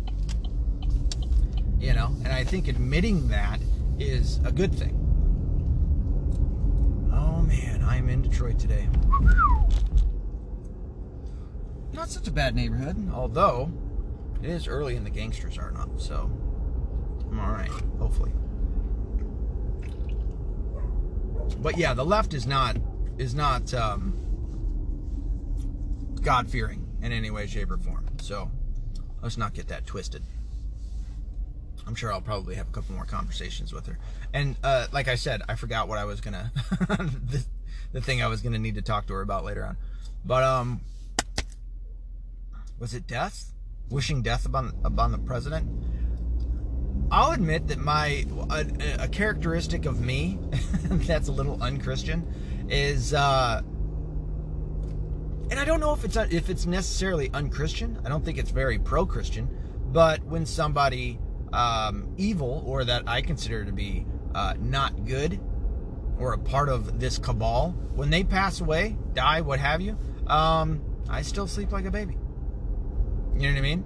You 1.80 1.94
know, 1.94 2.16
and 2.24 2.30
I 2.30 2.44
think 2.44 2.68
admitting 2.68 3.28
that 3.28 3.60
is 4.00 4.40
a 4.46 4.52
good 4.52 4.74
thing. 4.74 5.01
Man, 7.52 7.84
I'm 7.84 8.08
in 8.08 8.22
Detroit 8.22 8.58
today. 8.58 8.88
Not 11.92 12.10
such 12.10 12.30
a 12.30 12.32
bad 12.32 12.56
neighborhood, 12.56 13.12
although 13.14 13.70
it 14.42 14.50
is 14.50 14.70
early 14.70 14.96
and 14.96 15.06
the 15.06 15.10
gangsters 15.10 15.58
are 15.58 15.72
not, 15.72 16.00
so 16.00 16.32
I'm 17.30 17.40
alright, 17.40 17.70
hopefully. 18.00 18.32
But 21.58 21.78
yeah, 21.78 21.94
the 21.94 22.06
left 22.06 22.34
is 22.34 22.48
not 22.48 22.78
is 23.18 23.36
not 23.36 23.74
um, 23.74 24.14
God 26.22 26.50
fearing 26.50 26.88
in 27.02 27.12
any 27.12 27.32
way, 27.32 27.48
shape, 27.48 27.70
or 27.70 27.78
form. 27.78 28.08
So 28.22 28.50
let's 29.22 29.38
not 29.38 29.54
get 29.54 29.68
that 29.68 29.86
twisted. 29.86 30.24
I'm 31.88 31.96
sure 31.96 32.14
I'll 32.14 32.22
probably 32.22 32.56
have 32.56 32.68
a 32.68 32.72
couple 32.72 32.96
more 32.96 33.06
conversations 33.06 33.74
with 33.74 33.88
her. 33.88 33.98
And 34.34 34.56
uh, 34.64 34.88
like 34.92 35.08
I 35.08 35.16
said, 35.16 35.42
I 35.50 35.56
forgot 35.56 35.88
what 35.88 35.98
I 35.98 36.06
was 36.06 36.22
gonna 36.22 36.52
the, 36.80 37.44
the 37.92 38.02
thing 38.02 38.22
I 38.22 38.28
was 38.28 38.42
gonna 38.42 38.60
need 38.60 38.76
to 38.76 38.82
talk 38.82 39.08
to 39.08 39.14
her 39.14 39.22
about 39.22 39.44
later 39.44 39.66
on. 39.66 39.78
But 40.24 40.44
um, 40.44 40.82
was 42.80 42.94
it 42.94 43.08
death? 43.08 43.52
Wishing 43.90 44.22
death 44.22 44.46
upon 44.46 44.74
upon 44.84 45.12
the 45.12 45.18
president. 45.18 45.68
I'll 47.12 47.32
admit 47.32 47.68
that 47.68 47.78
my 47.78 48.26
a, 48.50 49.04
a 49.04 49.08
characteristic 49.08 49.86
of 49.86 50.00
me 50.00 50.40
that's 50.90 51.28
a 51.28 51.32
little 51.32 51.62
unchristian 51.62 52.26
is 52.70 53.14
uh 53.14 53.62
and 55.52 55.60
I 55.60 55.66
don't 55.66 55.82
know 55.82 55.94
if 55.94 56.06
it's 56.06 56.16
if 56.16 56.50
it's 56.50 56.66
necessarily 56.66 57.30
unchristian. 57.34 58.00
I 58.06 58.10
don't 58.10 58.24
think 58.24 58.38
it's 58.38 58.52
very 58.52 58.80
pro-Christian, 58.80 59.50
but 59.92 60.24
when 60.24 60.46
somebody 60.46 61.20
um, 61.54 62.14
evil 62.18 62.64
or 62.66 62.84
that 62.86 63.04
I 63.08 63.22
consider 63.22 63.66
to 63.66 63.72
be 63.72 64.06
uh, 64.34 64.54
not 64.60 65.06
good 65.06 65.40
or 66.18 66.34
a 66.34 66.38
part 66.38 66.70
of 66.70 67.00
this 67.00 67.18
cabal, 67.18 67.72
when 67.96 68.10
they 68.10 68.24
pass 68.24 68.62
away, 68.62 68.96
die, 69.14 69.42
what 69.42 69.60
have 69.60 69.82
you, 69.82 69.98
um, 70.28 70.82
I 71.10 71.24
still 71.24 71.48
sleep 71.48 71.72
like 71.72 71.86
a 71.86 71.92
baby. 71.92 72.18
You 73.36 73.48
know 73.48 73.54
what 73.54 73.58
I 73.58 73.62
mean? 73.62 73.84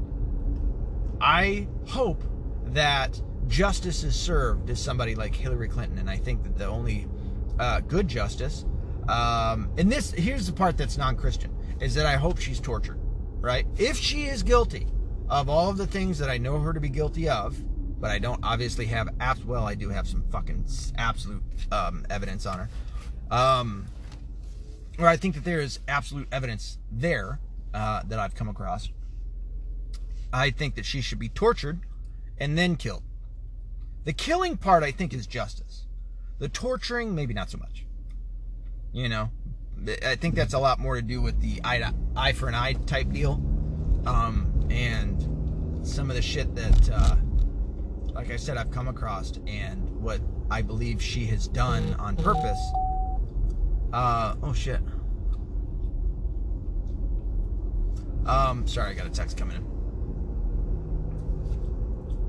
I 1.21 1.67
hope 1.87 2.23
that 2.67 3.21
justice 3.47 4.03
is 4.03 4.15
served 4.15 4.67
to 4.67 4.75
somebody 4.75 5.15
like 5.15 5.33
Hillary 5.33 5.69
Clinton, 5.69 5.97
and 5.97 6.09
I 6.09 6.17
think 6.17 6.43
that 6.43 6.57
the 6.57 6.67
only 6.67 7.07
uh, 7.57 7.79
good 7.79 8.07
justice, 8.07 8.65
um, 9.07 9.71
and 9.77 9.89
this 9.91 10.11
here's 10.11 10.47
the 10.47 10.53
part 10.53 10.77
that's 10.77 10.97
non-Christian, 10.97 11.55
is 11.79 11.95
that 11.95 12.05
I 12.05 12.17
hope 12.17 12.37
she's 12.37 12.59
tortured. 12.59 12.99
Right? 13.39 13.67
If 13.77 13.95
she 13.97 14.23
is 14.23 14.41
guilty, 14.43 14.87
of 15.29 15.49
all 15.49 15.69
of 15.69 15.77
the 15.77 15.87
things 15.87 16.19
that 16.19 16.29
I 16.29 16.37
know 16.37 16.59
her 16.59 16.73
to 16.73 16.79
be 16.79 16.89
guilty 16.89 17.29
of, 17.29 17.57
but 17.99 18.11
I 18.11 18.19
don't 18.19 18.39
obviously 18.43 18.85
have 18.87 19.07
apps. 19.17 19.43
Well, 19.43 19.65
I 19.65 19.75
do 19.75 19.89
have 19.89 20.07
some 20.07 20.23
fucking 20.31 20.65
absolute 20.97 21.43
um, 21.71 22.05
evidence 22.09 22.45
on 22.45 22.59
her. 22.59 22.69
Um, 23.31 23.87
or 24.99 25.07
I 25.07 25.17
think 25.17 25.35
that 25.35 25.43
there 25.43 25.59
is 25.59 25.79
absolute 25.87 26.27
evidence 26.31 26.77
there 26.91 27.39
uh, 27.73 28.03
that 28.07 28.19
I've 28.19 28.35
come 28.35 28.47
across. 28.47 28.89
I 30.31 30.51
think 30.51 30.75
that 30.75 30.85
she 30.85 31.01
should 31.01 31.19
be 31.19 31.29
tortured 31.29 31.79
and 32.37 32.57
then 32.57 32.75
killed. 32.75 33.03
The 34.03 34.13
killing 34.13 34.57
part, 34.57 34.83
I 34.83 34.91
think, 34.91 35.13
is 35.13 35.25
justice. 35.25 35.85
The 36.37 36.49
torturing, 36.49 37.15
maybe 37.15 37.33
not 37.33 37.49
so 37.49 37.57
much. 37.57 37.85
You 38.93 39.09
know, 39.09 39.31
I 40.05 40.15
think 40.15 40.35
that's 40.35 40.53
a 40.53 40.59
lot 40.59 40.79
more 40.79 40.95
to 40.95 41.01
do 41.01 41.21
with 41.21 41.41
the 41.41 41.61
eye, 41.63 41.91
eye 42.15 42.33
for 42.33 42.47
an 42.47 42.55
eye 42.55 42.73
type 42.73 43.09
deal. 43.11 43.41
Um, 44.05 44.54
and 44.69 45.85
some 45.85 46.09
of 46.09 46.15
the 46.15 46.21
shit 46.21 46.55
that, 46.55 46.89
uh, 46.91 47.15
like 48.13 48.31
I 48.31 48.37
said, 48.37 48.57
I've 48.57 48.71
come 48.71 48.87
across, 48.87 49.33
and 49.47 49.89
what 50.01 50.19
I 50.49 50.61
believe 50.61 51.01
she 51.01 51.25
has 51.27 51.47
done 51.47 51.93
on 51.95 52.15
purpose. 52.15 52.59
Uh, 53.93 54.35
oh 54.43 54.53
shit. 54.53 54.79
Um, 58.25 58.67
sorry, 58.67 58.91
I 58.91 58.93
got 58.95 59.05
a 59.05 59.11
text 59.11 59.37
coming 59.37 59.57
in. 59.57 59.65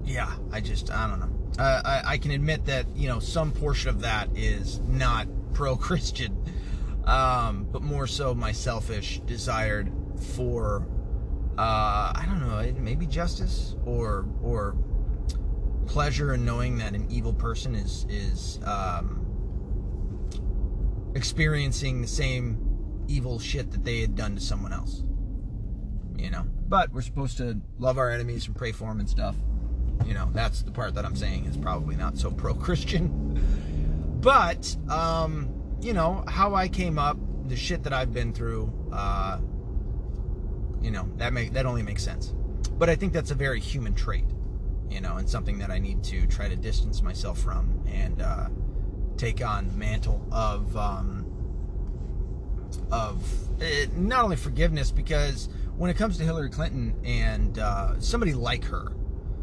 Yeah, 0.04 0.30
I 0.52 0.60
just, 0.60 0.90
I 0.90 1.08
don't 1.08 1.20
know. 1.20 1.30
Uh, 1.58 1.82
I, 1.84 2.02
I 2.12 2.18
can 2.18 2.32
admit 2.32 2.66
that, 2.66 2.86
you 2.94 3.08
know, 3.08 3.18
some 3.18 3.50
portion 3.50 3.88
of 3.88 4.02
that 4.02 4.28
is 4.36 4.80
not 4.80 5.26
pro 5.54 5.74
Christian, 5.76 6.36
um, 7.04 7.66
but 7.72 7.80
more 7.82 8.06
so 8.06 8.34
my 8.34 8.52
selfish 8.52 9.20
desired 9.20 9.90
for 10.34 10.86
uh, 11.58 12.12
I 12.14 12.24
don't 12.26 12.40
know, 12.40 12.58
maybe 12.86 13.04
justice 13.04 13.74
or 13.84 14.24
or 14.42 14.76
pleasure 15.86 16.34
in 16.34 16.44
knowing 16.44 16.78
that 16.78 16.94
an 16.94 17.04
evil 17.10 17.34
person 17.34 17.74
is 17.74 18.06
is 18.08 18.60
um, 18.64 19.26
experiencing 21.16 22.00
the 22.00 22.06
same 22.06 23.04
evil 23.08 23.40
shit 23.40 23.72
that 23.72 23.84
they 23.84 24.00
had 24.00 24.14
done 24.14 24.36
to 24.36 24.40
someone 24.40 24.72
else. 24.72 25.02
You 26.16 26.30
know, 26.30 26.46
but 26.68 26.92
we're 26.92 27.02
supposed 27.02 27.36
to 27.38 27.60
love 27.78 27.98
our 27.98 28.10
enemies 28.10 28.46
and 28.46 28.54
pray 28.54 28.70
for 28.70 28.88
them 28.88 29.00
and 29.00 29.08
stuff. 29.08 29.34
You 30.04 30.14
know, 30.14 30.30
that's 30.32 30.62
the 30.62 30.70
part 30.70 30.94
that 30.94 31.04
I'm 31.04 31.16
saying 31.16 31.46
is 31.46 31.56
probably 31.56 31.96
not 31.96 32.16
so 32.16 32.30
pro-Christian. 32.30 33.42
but 34.20 34.76
um, 34.88 35.52
you 35.82 35.92
know 35.92 36.24
how 36.28 36.54
I 36.54 36.68
came 36.68 37.00
up, 37.00 37.18
the 37.48 37.56
shit 37.56 37.82
that 37.82 37.92
I've 37.92 38.14
been 38.14 38.32
through. 38.32 38.72
Uh, 38.92 39.40
you 40.80 40.92
know 40.92 41.10
that 41.16 41.32
make 41.32 41.52
that 41.54 41.66
only 41.66 41.82
makes 41.82 42.04
sense 42.04 42.32
but 42.78 42.88
i 42.88 42.94
think 42.94 43.12
that's 43.12 43.30
a 43.30 43.34
very 43.34 43.60
human 43.60 43.94
trait 43.94 44.24
you 44.90 45.00
know 45.00 45.16
and 45.16 45.28
something 45.28 45.58
that 45.58 45.70
i 45.70 45.78
need 45.78 46.02
to 46.02 46.26
try 46.26 46.48
to 46.48 46.56
distance 46.56 47.02
myself 47.02 47.38
from 47.38 47.82
and 47.86 48.22
uh, 48.22 48.48
take 49.16 49.44
on 49.44 49.68
the 49.68 49.74
mantle 49.74 50.26
of 50.30 50.76
um, 50.76 51.24
of 52.90 53.22
uh, 53.62 53.64
not 53.96 54.24
only 54.24 54.36
forgiveness 54.36 54.90
because 54.90 55.48
when 55.76 55.90
it 55.90 55.96
comes 55.96 56.16
to 56.18 56.24
hillary 56.24 56.50
clinton 56.50 56.94
and 57.04 57.58
uh, 57.58 57.98
somebody 58.00 58.32
like 58.32 58.64
her 58.64 58.92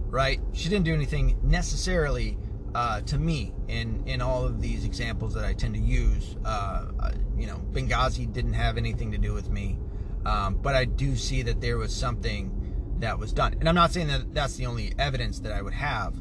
right 0.08 0.40
she 0.54 0.70
didn't 0.70 0.86
do 0.86 0.94
anything 0.94 1.38
necessarily 1.44 2.38
uh, 2.76 3.02
to 3.02 3.18
me 3.18 3.54
in 3.68 4.04
in 4.08 4.22
all 4.22 4.46
of 4.46 4.62
these 4.62 4.84
examples 4.84 5.34
that 5.34 5.46
I 5.46 5.54
tend 5.54 5.76
to 5.76 5.80
use. 5.80 6.36
Uh, 6.44 6.86
uh 7.00 7.12
you 7.38 7.48
know, 7.48 7.62
Benghazi 7.72 8.32
didn't 8.32 8.54
have 8.54 8.78
anything 8.78 9.12
to 9.12 9.18
do 9.18 9.34
with 9.34 9.50
me. 9.50 9.80
Um, 10.26 10.56
but 10.56 10.76
I 10.76 10.86
do 10.86 11.16
see 11.16 11.42
that 11.44 11.62
there 11.62 11.78
was 11.78 11.94
something 11.94 12.63
that 13.04 13.20
was 13.20 13.34
done. 13.34 13.54
And 13.60 13.68
I'm 13.68 13.76
not 13.76 13.92
saying 13.92 14.08
that 14.08 14.34
that's 14.34 14.56
the 14.56 14.66
only 14.66 14.94
evidence 14.98 15.40
that 15.42 15.52
I 15.52 15.62
would 15.62 15.74
have 15.74 16.16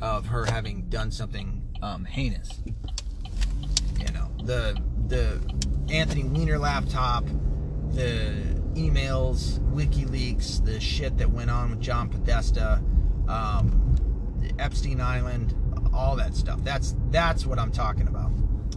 of 0.00 0.26
her 0.26 0.44
having 0.44 0.82
done 0.88 1.10
something 1.10 1.62
um, 1.82 2.04
heinous. 2.04 2.60
You 3.98 4.12
know, 4.12 4.30
the 4.44 4.80
the 5.08 5.40
Anthony 5.92 6.22
Weiner 6.24 6.58
laptop, 6.58 7.24
the 7.90 8.34
emails, 8.74 9.58
WikiLeaks, 9.72 10.64
the 10.64 10.78
shit 10.78 11.18
that 11.18 11.28
went 11.30 11.50
on 11.50 11.70
with 11.70 11.80
John 11.80 12.08
Podesta, 12.08 12.80
um, 13.28 13.96
Epstein 14.60 15.00
Island, 15.00 15.56
all 15.92 16.14
that 16.16 16.36
stuff. 16.36 16.62
That's 16.62 16.94
that's 17.10 17.46
what 17.46 17.58
I'm 17.58 17.72
talking 17.72 18.06
about. 18.06 18.30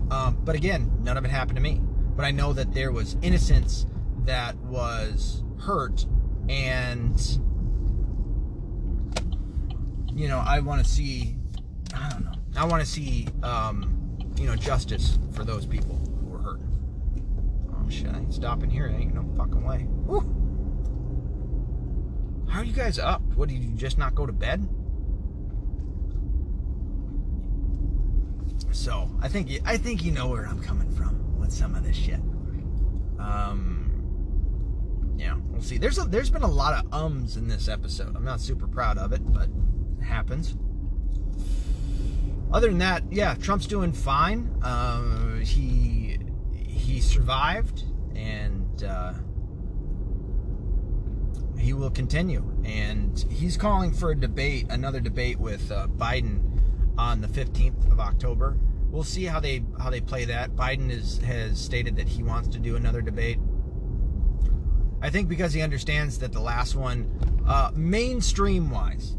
Um, 0.09 0.39
but 0.43 0.55
again, 0.55 0.91
none 1.03 1.15
of 1.15 1.25
it 1.25 1.31
happened 1.31 1.57
to 1.57 1.61
me. 1.61 1.79
But 2.15 2.25
I 2.25 2.31
know 2.31 2.53
that 2.53 2.73
there 2.73 2.91
was 2.91 3.17
innocence 3.21 3.85
that 4.25 4.55
was 4.57 5.43
hurt, 5.59 6.05
and 6.49 7.19
you 10.13 10.27
know, 10.27 10.39
I 10.39 10.59
want 10.59 10.83
to 10.83 10.89
see. 10.89 11.35
I 11.95 12.09
don't 12.09 12.25
know. 12.25 12.33
I 12.55 12.65
want 12.65 12.83
to 12.83 12.89
see, 12.89 13.27
um, 13.43 14.17
you 14.37 14.45
know, 14.45 14.55
justice 14.55 15.17
for 15.33 15.43
those 15.43 15.65
people 15.65 15.95
who 16.19 16.27
were 16.27 16.39
hurt. 16.39 16.61
Oh 17.73 17.89
shit! 17.89 18.07
I 18.07 18.19
ain't 18.19 18.33
stopping 18.33 18.69
here. 18.69 18.87
Ain't 18.87 19.13
no 19.13 19.25
fucking 19.37 19.63
way. 19.63 19.85
Woo. 19.87 20.19
How 22.49 22.59
are 22.59 22.65
you 22.65 22.73
guys 22.73 22.99
up? 22.99 23.21
What 23.35 23.49
did 23.49 23.63
you 23.63 23.71
just 23.71 23.97
not 23.97 24.13
go 24.13 24.25
to 24.25 24.33
bed? 24.33 24.67
So 28.71 29.09
I 29.21 29.27
think 29.27 29.49
I 29.65 29.77
think 29.77 30.03
you 30.03 30.11
know 30.11 30.27
where 30.27 30.45
I'm 30.45 30.61
coming 30.61 30.89
from 30.91 31.39
with 31.39 31.51
some 31.51 31.75
of 31.75 31.83
this 31.83 31.95
shit. 31.95 32.19
Um, 33.19 35.13
yeah, 35.17 35.35
we'll 35.49 35.61
see. 35.61 35.77
There's 35.77 35.97
a, 35.97 36.03
there's 36.03 36.29
been 36.29 36.43
a 36.43 36.51
lot 36.51 36.73
of 36.73 36.93
ums 36.93 37.37
in 37.37 37.47
this 37.47 37.67
episode. 37.67 38.15
I'm 38.15 38.25
not 38.25 38.41
super 38.41 38.67
proud 38.67 38.97
of 38.97 39.13
it, 39.13 39.21
but 39.31 39.49
happens. 40.03 40.55
Other 42.51 42.67
than 42.67 42.79
that, 42.79 43.03
yeah, 43.09 43.35
Trump's 43.35 43.67
doing 43.67 43.93
fine. 43.93 44.53
Uh, 44.61 45.35
he 45.35 46.19
he 46.53 46.99
survived, 46.99 47.83
and 48.13 48.83
uh, 48.83 49.13
he 51.57 51.73
will 51.73 51.91
continue. 51.91 52.43
And 52.65 53.17
he's 53.29 53.55
calling 53.55 53.93
for 53.93 54.11
a 54.11 54.15
debate, 54.15 54.67
another 54.69 54.99
debate 54.99 55.39
with 55.39 55.71
uh, 55.71 55.87
Biden 55.87 56.41
on 56.97 57.21
the 57.21 57.27
15th 57.27 57.91
of 57.91 57.99
October. 57.99 58.57
We'll 58.89 59.03
see 59.05 59.23
how 59.23 59.39
they 59.39 59.63
how 59.79 59.89
they 59.89 60.01
play 60.01 60.25
that. 60.25 60.55
Biden 60.55 60.91
is, 60.91 61.19
has 61.19 61.57
stated 61.57 61.95
that 61.95 62.09
he 62.09 62.23
wants 62.23 62.49
to 62.49 62.59
do 62.59 62.75
another 62.75 63.01
debate. 63.01 63.39
I 65.01 65.09
think 65.09 65.29
because 65.29 65.53
he 65.53 65.61
understands 65.61 66.19
that 66.19 66.33
the 66.33 66.41
last 66.41 66.75
one, 66.75 67.09
uh, 67.47 67.71
mainstream 67.73 68.69
wise, 68.69 69.15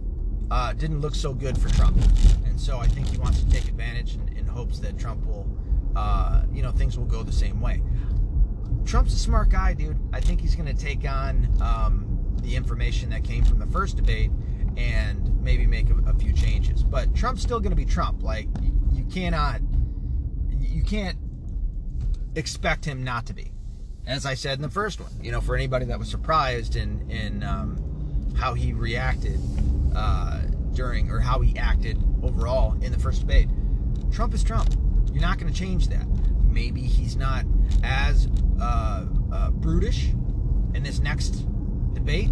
uh, 0.53 0.75
didn't 0.75 1.01
look 1.01 1.15
so 1.15 1.33
good 1.33 1.57
for 1.57 1.71
Trump, 1.71 1.97
and 2.45 2.61
so 2.61 2.79
I 2.79 2.87
think 2.87 3.09
he 3.09 3.17
wants 3.17 3.43
to 3.43 3.49
take 3.49 3.69
advantage 3.69 4.17
in, 4.17 4.29
in 4.37 4.47
hopes 4.47 4.81
that 4.81 4.99
Trump 4.99 5.25
will, 5.25 5.49
uh, 5.97 6.43
you 6.53 6.62
know, 6.62 6.71
things 6.71 6.99
will 6.99 7.07
go 7.07 7.23
the 7.23 7.33
same 7.33 7.59
way. 7.59 7.83
Trump's 8.85 9.15
a 9.15 9.19
smart 9.19 9.49
guy, 9.49 9.73
dude. 9.73 9.97
I 10.12 10.21
think 10.21 10.43
he's 10.43 10.55
going 10.55 10.69
to 10.69 10.79
take 10.79 11.09
on 11.09 11.49
um, 11.62 12.37
the 12.43 12.55
information 12.55 13.09
that 13.11 13.25
came 13.25 13.45
from 13.45 13.61
the 13.61 13.67
first 13.67 13.97
debate 13.97 14.31
and 14.77 15.43
maybe 15.43 15.67
make 15.67 15.88
a, 15.88 15.95
a 16.07 16.12
few 16.15 16.35
changes. 16.35 16.83
But 16.83 17.15
Trump's 17.15 17.41
still 17.41 17.61
going 17.61 17.71
to 17.71 17.77
be 17.77 17.87
Trump. 17.87 18.23
Like 18.23 18.49
you, 18.93 19.05
cannot, 19.05 19.62
you 20.59 20.83
can't 20.83 21.17
expect 22.35 22.85
him 22.85 23.03
not 23.03 23.25
to 23.27 23.33
be. 23.33 23.53
As 24.07 24.27
I 24.27 24.35
said 24.35 24.59
in 24.59 24.62
the 24.62 24.69
first 24.69 25.01
one, 25.01 25.12
you 25.23 25.33
know, 25.33 25.41
for 25.41 25.57
anybody 25.57 25.87
that 25.87 25.99
was 25.99 26.11
surprised 26.11 26.77
in 26.77 27.11
in 27.11 27.43
um, 27.43 28.35
how 28.37 28.53
he 28.53 28.75
reacted 28.75 29.41
uh, 29.94 30.40
during 30.72 31.11
or 31.11 31.20
how 31.20 31.40
he 31.40 31.57
acted 31.59 32.02
overall 32.22 32.74
in 32.83 32.92
the 32.92 32.98
first 32.98 33.20
debate, 33.20 33.48
Trump 34.11 34.35
is 34.35 34.42
Trump. 34.42 34.74
You're 35.12 35.22
not 35.22 35.38
going 35.38 35.52
to 35.52 35.59
change 35.59 35.88
that. 35.88 36.07
Maybe 36.42 36.83
he's 36.83 37.16
not 37.16 37.44
as 37.83 38.28
uh, 38.61 39.07
uh, 39.33 39.50
brutish 39.50 40.09
in 40.74 40.83
this 40.83 41.00
next 41.00 41.46
debate. 41.94 42.31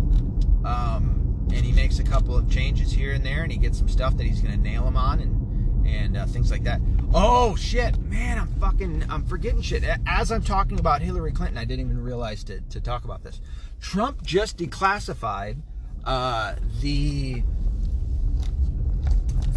Um, 0.65 1.49
and 1.53 1.65
he 1.65 1.73
makes 1.73 1.99
a 1.99 2.05
couple 2.05 2.37
of 2.37 2.51
changes 2.51 2.93
here 2.93 3.13
and 3.13 3.25
there, 3.25 3.43
and 3.43 3.51
he 3.51 3.59
gets 3.59 3.79
some 3.79 3.89
stuff 3.89 4.17
that 4.17 4.25
he's 4.25 4.41
going 4.41 4.55
to 4.55 4.61
nail 4.61 4.87
him 4.87 4.97
on, 4.97 5.21
and 5.21 5.87
and 5.87 6.17
uh, 6.17 6.27
things 6.27 6.51
like 6.51 6.63
that. 6.65 6.81
Oh 7.13 7.57
shit, 7.57 7.99
man, 7.99 8.39
I'm 8.39 8.55
fucking, 8.61 9.05
I'm 9.09 9.25
forgetting 9.25 9.63
shit. 9.63 9.83
As 10.07 10.31
I'm 10.31 10.43
talking 10.43 10.79
about 10.79 11.03
Hillary 11.03 11.33
Clinton, 11.33 11.59
I 11.59 11.65
didn't 11.65 11.87
even 11.87 12.03
realize 12.03 12.45
to 12.45 12.61
to 12.61 12.81
talk 12.81 13.05
about 13.05 13.25
this. 13.25 13.41
Trump 13.81 14.23
just 14.23 14.59
declassified 14.59 15.57
uh, 16.05 16.55
the 16.81 17.43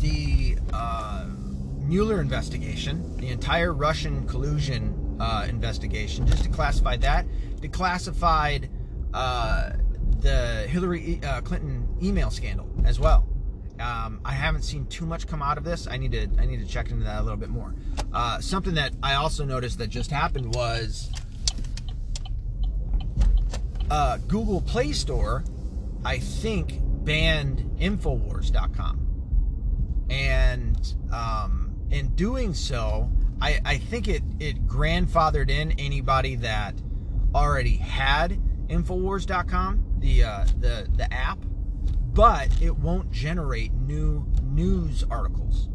the 0.01 0.57
uh, 0.73 1.25
Mueller 1.79 2.19
investigation, 2.19 3.17
the 3.17 3.29
entire 3.29 3.73
Russian 3.73 4.27
collusion 4.27 5.17
uh, 5.19 5.45
investigation, 5.49 6.25
just 6.27 6.43
to 6.43 6.49
classify 6.49 6.97
that. 6.97 7.25
Declassified 7.57 8.69
uh, 9.13 9.71
the 10.19 10.65
Hillary 10.67 11.19
uh, 11.23 11.41
Clinton 11.41 11.87
email 12.01 12.29
scandal 12.29 12.69
as 12.85 12.99
well. 12.99 13.27
Um, 13.79 14.21
I 14.23 14.33
haven't 14.33 14.61
seen 14.63 14.85
too 14.87 15.05
much 15.05 15.27
come 15.27 15.41
out 15.41 15.57
of 15.57 15.63
this. 15.63 15.87
I 15.87 15.97
need 15.97 16.11
to 16.11 16.29
I 16.37 16.45
need 16.45 16.59
to 16.59 16.65
check 16.65 16.91
into 16.91 17.03
that 17.05 17.19
a 17.19 17.23
little 17.23 17.37
bit 17.37 17.49
more. 17.49 17.73
Uh, 18.13 18.39
something 18.39 18.75
that 18.75 18.93
I 19.01 19.15
also 19.15 19.45
noticed 19.45 19.77
that 19.79 19.87
just 19.87 20.11
happened 20.11 20.53
was 20.53 21.09
uh, 23.89 24.17
Google 24.27 24.61
Play 24.61 24.91
Store, 24.91 25.43
I 26.05 26.19
think, 26.19 26.79
banned 26.81 27.59
Infowars.com, 27.79 28.99
and 30.09 30.95
um, 31.11 31.75
in 31.91 32.09
doing 32.15 32.53
so, 32.53 33.11
I, 33.41 33.59
I 33.65 33.77
think 33.77 34.07
it 34.07 34.23
it 34.39 34.67
grandfathered 34.67 35.49
in 35.49 35.71
anybody 35.73 36.35
that 36.35 36.75
already 37.35 37.75
had 37.75 38.39
Infowars.com 38.67 39.93
the 40.03 40.23
uh, 40.23 40.45
the 40.59 40.87
the 40.95 41.11
app, 41.11 41.39
but 42.13 42.61
it 42.61 42.77
won't 42.77 43.09
generate 43.11 43.73
new 43.73 44.25
news 44.43 45.03
articles. 45.09 45.69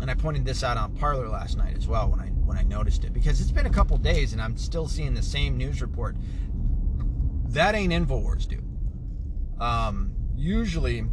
And 0.00 0.10
I 0.10 0.14
pointed 0.14 0.44
this 0.44 0.62
out 0.62 0.76
on 0.76 0.94
Parler 0.96 1.28
last 1.28 1.56
night 1.56 1.76
as 1.76 1.88
well 1.88 2.10
when 2.10 2.20
I 2.20 2.26
when 2.26 2.56
I 2.58 2.62
noticed 2.62 3.04
it 3.04 3.12
because 3.12 3.40
it's 3.40 3.50
been 3.50 3.66
a 3.66 3.70
couple 3.70 3.96
days 3.96 4.32
and 4.32 4.42
I'm 4.42 4.56
still 4.56 4.86
seeing 4.86 5.14
the 5.14 5.22
same 5.22 5.56
news 5.56 5.80
report. 5.80 6.16
That 7.48 7.74
ain't 7.74 7.92
Infowars, 7.92 8.46
dude. 8.46 8.64
Um, 9.60 10.12
usually, 10.34 11.04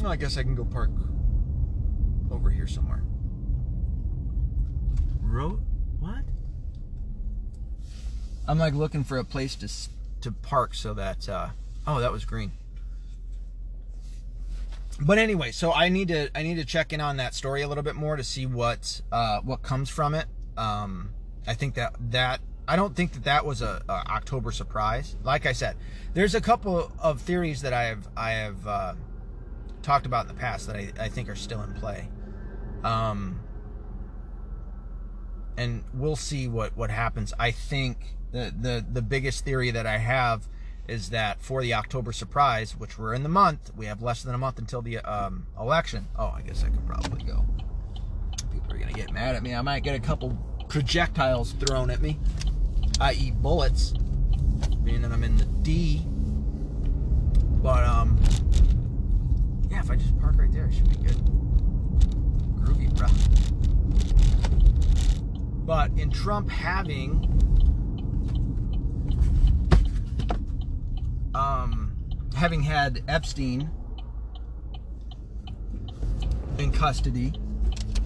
well, 0.00 0.12
I 0.12 0.16
guess 0.16 0.36
I 0.36 0.42
can 0.42 0.54
go 0.54 0.64
park 0.64 0.90
over 2.30 2.50
here 2.50 2.66
somewhere. 2.66 3.02
Road? 5.22 5.60
What? 6.00 6.24
I'm 8.48 8.58
like 8.58 8.74
looking 8.74 9.04
for 9.04 9.18
a 9.18 9.24
place 9.24 9.54
to 9.56 9.68
to 10.22 10.32
park 10.32 10.74
so 10.74 10.94
that 10.94 11.28
uh, 11.28 11.48
Oh, 11.86 12.00
that 12.00 12.10
was 12.10 12.24
green. 12.24 12.52
But 15.00 15.18
anyway, 15.18 15.52
so 15.52 15.72
I 15.72 15.88
need 15.88 16.08
to 16.08 16.30
I 16.34 16.42
need 16.42 16.56
to 16.56 16.64
check 16.64 16.92
in 16.92 17.00
on 17.00 17.18
that 17.18 17.34
story 17.34 17.62
a 17.62 17.68
little 17.68 17.84
bit 17.84 17.94
more 17.94 18.16
to 18.16 18.24
see 18.24 18.46
what 18.46 19.02
uh, 19.12 19.40
what 19.40 19.62
comes 19.62 19.88
from 19.88 20.14
it. 20.14 20.26
Um, 20.56 21.10
I 21.46 21.54
think 21.54 21.74
that 21.74 21.94
that 22.10 22.40
I 22.68 22.76
don't 22.76 22.94
think 22.96 23.12
that 23.12 23.24
that 23.24 23.44
was 23.44 23.62
a, 23.62 23.82
a, 23.88 23.92
October 23.92 24.50
surprise. 24.50 25.16
Like 25.22 25.46
I 25.46 25.52
said, 25.52 25.76
there's 26.14 26.34
a 26.34 26.40
couple 26.40 26.90
of 26.98 27.20
theories 27.20 27.62
that 27.62 27.72
I 27.72 27.84
have 27.84 28.08
I 28.16 28.30
have 28.32 28.66
uh, 28.66 28.94
talked 29.82 30.06
about 30.06 30.22
in 30.22 30.28
the 30.28 30.40
past 30.40 30.66
that 30.66 30.76
I, 30.76 30.92
I 30.98 31.08
think 31.08 31.28
are 31.28 31.36
still 31.36 31.62
in 31.62 31.74
play. 31.74 32.08
Um, 32.82 33.40
and 35.56 35.84
we'll 35.94 36.16
see 36.16 36.48
what 36.48 36.76
what 36.76 36.90
happens. 36.90 37.32
I 37.38 37.50
think 37.50 37.98
the 38.32 38.52
the 38.58 38.84
the 38.90 39.02
biggest 39.02 39.44
theory 39.44 39.70
that 39.70 39.86
I 39.86 39.98
have 39.98 40.48
is 40.88 41.10
that 41.10 41.42
for 41.42 41.62
the 41.62 41.74
October 41.74 42.12
surprise, 42.12 42.76
which 42.76 42.98
we're 42.98 43.14
in 43.14 43.22
the 43.22 43.28
month, 43.28 43.72
we 43.76 43.86
have 43.86 44.02
less 44.02 44.22
than 44.22 44.34
a 44.34 44.38
month 44.38 44.58
until 44.58 44.82
the 44.82 44.98
um, 44.98 45.46
election. 45.58 46.06
Oh, 46.16 46.32
I 46.34 46.42
guess 46.42 46.62
I 46.62 46.68
could 46.68 46.86
probably 46.86 47.24
go. 47.24 47.44
People 48.52 48.74
are 48.74 48.78
to 48.78 48.92
get 48.92 49.12
mad 49.12 49.34
at 49.34 49.42
me. 49.42 49.54
I 49.54 49.62
might 49.62 49.82
get 49.82 49.96
a 49.96 50.00
couple 50.00 50.36
projectiles 50.68 51.52
thrown 51.52 51.90
at 51.90 52.00
me, 52.00 52.18
i.e., 53.00 53.30
bullets, 53.30 53.92
being 54.82 55.02
that 55.02 55.12
I'm 55.12 55.22
in 55.22 55.36
the 55.36 55.44
D. 55.44 56.02
But, 57.62 57.84
um, 57.84 58.18
yeah, 59.70 59.80
if 59.80 59.90
I 59.90 59.96
just 59.96 60.18
park 60.18 60.36
right 60.38 60.50
there, 60.52 60.66
it 60.66 60.74
should 60.74 60.88
be 60.88 60.96
good. 60.96 61.16
Groovy, 62.56 62.94
bro. 62.96 63.08
But 65.64 65.90
in 65.98 66.10
Trump 66.10 66.48
having 66.48 67.32
um, 71.34 71.92
having 72.34 72.62
had 72.62 73.02
Epstein 73.08 73.70
in 76.58 76.72
custody, 76.72 77.34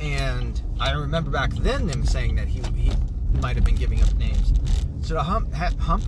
and 0.01 0.61
I 0.81 0.93
remember 0.93 1.31
back 1.31 1.53
then 1.53 1.87
them 1.87 2.05
saying 2.05 2.37
that 2.37 2.49
he 2.49 2.61
he 2.75 2.91
might 3.41 3.57
have 3.57 3.65
been 3.65 3.77
giving 3.77 4.03
up 4.03 4.15
names. 4.15 4.53
So 5.01 5.15
to 5.15 5.23
hump, 5.23 5.53
ha, 5.55 5.71
hump 5.79 6.05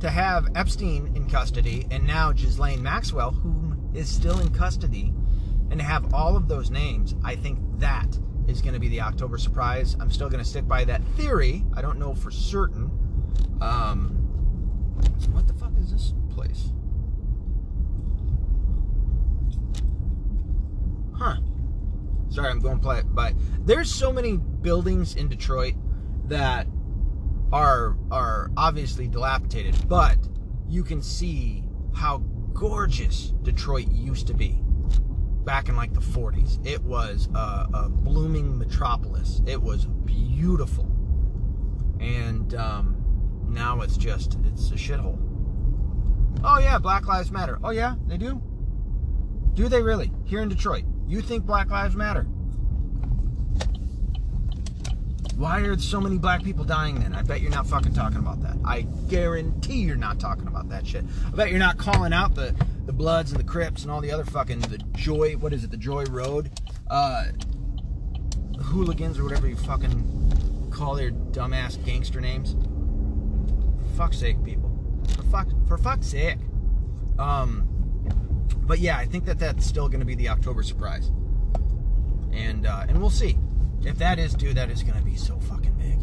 to 0.00 0.10
have 0.10 0.48
Epstein 0.54 1.12
in 1.14 1.28
custody, 1.28 1.86
and 1.90 2.06
now 2.06 2.32
Ghislaine 2.32 2.82
Maxwell, 2.82 3.30
whom 3.30 3.90
is 3.94 4.08
still 4.08 4.38
in 4.40 4.50
custody, 4.50 5.12
and 5.70 5.80
to 5.80 5.84
have 5.84 6.12
all 6.12 6.36
of 6.36 6.48
those 6.48 6.70
names, 6.70 7.14
I 7.24 7.36
think 7.36 7.58
that 7.78 8.18
is 8.46 8.60
going 8.60 8.74
to 8.74 8.80
be 8.80 8.88
the 8.88 9.00
October 9.00 9.38
surprise. 9.38 9.96
I'm 10.00 10.10
still 10.10 10.28
going 10.28 10.42
to 10.42 10.48
stick 10.48 10.68
by 10.68 10.84
that 10.84 11.02
theory. 11.16 11.64
I 11.74 11.80
don't 11.80 11.98
know 11.98 12.14
for 12.14 12.30
certain. 12.30 12.90
Um, 13.60 14.10
what 15.32 15.46
the 15.46 15.54
fuck 15.54 15.72
is 15.78 15.90
this? 15.90 16.12
place. 16.34 16.72
Huh. 21.14 21.36
Sorry, 22.30 22.50
I'm 22.50 22.60
going. 22.60 22.80
But 23.12 23.34
there's 23.60 23.92
so 23.92 24.12
many 24.12 24.36
buildings 24.36 25.14
in 25.14 25.28
Detroit 25.28 25.74
that 26.26 26.66
are 27.52 27.96
are 28.10 28.50
obviously 28.56 29.08
dilapidated, 29.08 29.88
but 29.88 30.16
you 30.68 30.82
can 30.82 31.02
see 31.02 31.64
how 31.94 32.18
gorgeous 32.52 33.32
Detroit 33.42 33.88
used 33.88 34.26
to 34.26 34.34
be 34.34 34.60
back 35.44 35.68
in 35.68 35.76
like 35.76 35.92
the 35.92 36.00
40s. 36.00 36.64
It 36.66 36.82
was 36.82 37.28
a, 37.34 37.68
a 37.74 37.88
blooming 37.88 38.58
metropolis. 38.58 39.42
It 39.46 39.60
was 39.60 39.84
beautiful, 39.84 40.90
and 42.00 42.54
um, 42.54 43.44
now 43.48 43.82
it's 43.82 43.96
just 43.96 44.38
it's 44.44 44.70
a 44.70 44.74
shithole. 44.74 45.18
Oh 46.42 46.58
yeah, 46.58 46.78
Black 46.78 47.06
Lives 47.06 47.30
Matter. 47.30 47.58
Oh 47.62 47.70
yeah, 47.70 47.94
they 48.06 48.16
do. 48.16 48.42
Do 49.54 49.68
they 49.68 49.82
really? 49.82 50.10
Here 50.24 50.42
in 50.42 50.48
Detroit, 50.48 50.84
you 51.06 51.20
think 51.20 51.44
Black 51.44 51.70
Lives 51.70 51.94
Matter? 51.94 52.26
Why 55.36 55.60
are 55.60 55.76
so 55.78 56.00
many 56.00 56.18
black 56.18 56.44
people 56.44 56.64
dying 56.64 57.00
then? 57.00 57.14
I 57.14 57.22
bet 57.22 57.40
you're 57.40 57.50
not 57.50 57.66
fucking 57.66 57.92
talking 57.94 58.18
about 58.18 58.40
that. 58.42 58.56
I 58.64 58.82
guarantee 59.08 59.78
you're 59.78 59.96
not 59.96 60.20
talking 60.20 60.46
about 60.46 60.68
that 60.68 60.86
shit. 60.86 61.04
I 61.26 61.30
bet 61.30 61.50
you're 61.50 61.58
not 61.58 61.76
calling 61.76 62.12
out 62.12 62.34
the, 62.34 62.54
the 62.86 62.92
Bloods 62.92 63.32
and 63.32 63.40
the 63.40 63.44
Crips 63.44 63.82
and 63.82 63.90
all 63.90 64.00
the 64.00 64.12
other 64.12 64.24
fucking, 64.24 64.60
the 64.60 64.78
Joy, 64.92 65.32
what 65.32 65.52
is 65.52 65.64
it, 65.64 65.70
the 65.70 65.76
Joy 65.76 66.04
Road? 66.04 66.50
Uh, 66.88 67.26
hooligans 68.62 69.18
or 69.18 69.24
whatever 69.24 69.48
you 69.48 69.56
fucking 69.56 70.70
call 70.70 70.94
their 70.94 71.10
dumbass 71.10 71.84
gangster 71.84 72.20
names. 72.20 72.54
For 73.90 73.96
fuck's 73.96 74.18
sake, 74.18 74.42
people. 74.44 74.70
For 75.16 75.22
fuck, 75.24 75.48
for 75.66 75.78
fuck's 75.78 76.08
sake. 76.08 76.38
Um, 77.18 77.68
but 78.66 78.78
yeah, 78.78 78.96
I 78.96 79.06
think 79.06 79.24
that 79.26 79.38
that's 79.38 79.66
still 79.66 79.88
going 79.88 80.00
to 80.00 80.06
be 80.06 80.14
the 80.14 80.28
October 80.28 80.62
surprise, 80.62 81.10
and 82.32 82.66
uh, 82.66 82.86
and 82.88 83.00
we'll 83.00 83.10
see. 83.10 83.36
If 83.84 83.98
that 83.98 84.18
is, 84.18 84.34
dude, 84.34 84.56
that 84.56 84.70
is 84.70 84.82
going 84.82 84.98
to 84.98 85.04
be 85.04 85.16
so 85.16 85.38
fucking 85.40 85.74
big. 85.74 85.98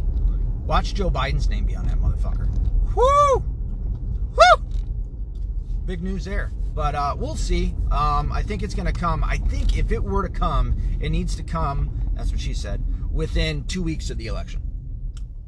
Watch 0.68 0.94
Joe 0.94 1.10
Biden's 1.10 1.50
name 1.50 1.66
be 1.66 1.76
on 1.76 1.88
that 1.88 1.98
motherfucker. 1.98 2.48
Woo! 2.96 3.44
Woo! 4.36 4.66
Big 5.86 6.02
news 6.02 6.26
there. 6.26 6.52
But 6.74 6.96
uh, 6.96 7.16
we'll 7.18 7.36
see. 7.36 7.76
Um, 7.92 8.32
I 8.32 8.44
think 8.44 8.64
it's 8.64 8.76
going 8.76 8.86
to 8.86 8.98
come. 8.98 9.24
I 9.24 9.38
think 9.38 9.78
if 9.78 9.92
it 9.92 10.02
were 10.02 10.26
to 10.26 10.30
come, 10.34 10.76
it 11.02 11.10
needs 11.10 11.36
to 11.36 11.44
come, 11.44 12.12
that's 12.14 12.32
what 12.32 12.40
she 12.40 12.54
said, 12.54 12.84
within 13.12 13.66
two 13.66 13.84
weeks 13.84 14.10
of 14.10 14.18
the 14.18 14.28
election. 14.28 14.62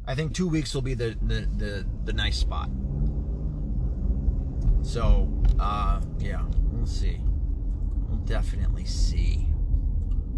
I 0.05 0.15
think 0.15 0.33
two 0.33 0.49
weeks 0.49 0.73
will 0.73 0.81
be 0.81 0.95
the, 0.95 1.17
the, 1.21 1.47
the, 1.55 1.85
the 2.03 2.13
nice 2.13 2.37
spot. 2.37 2.69
So, 4.81 5.31
uh, 5.59 6.01
yeah, 6.19 6.43
we'll 6.71 6.85
see. 6.85 7.21
We'll 8.09 8.17
definitely 8.17 8.83
see. 8.83 9.52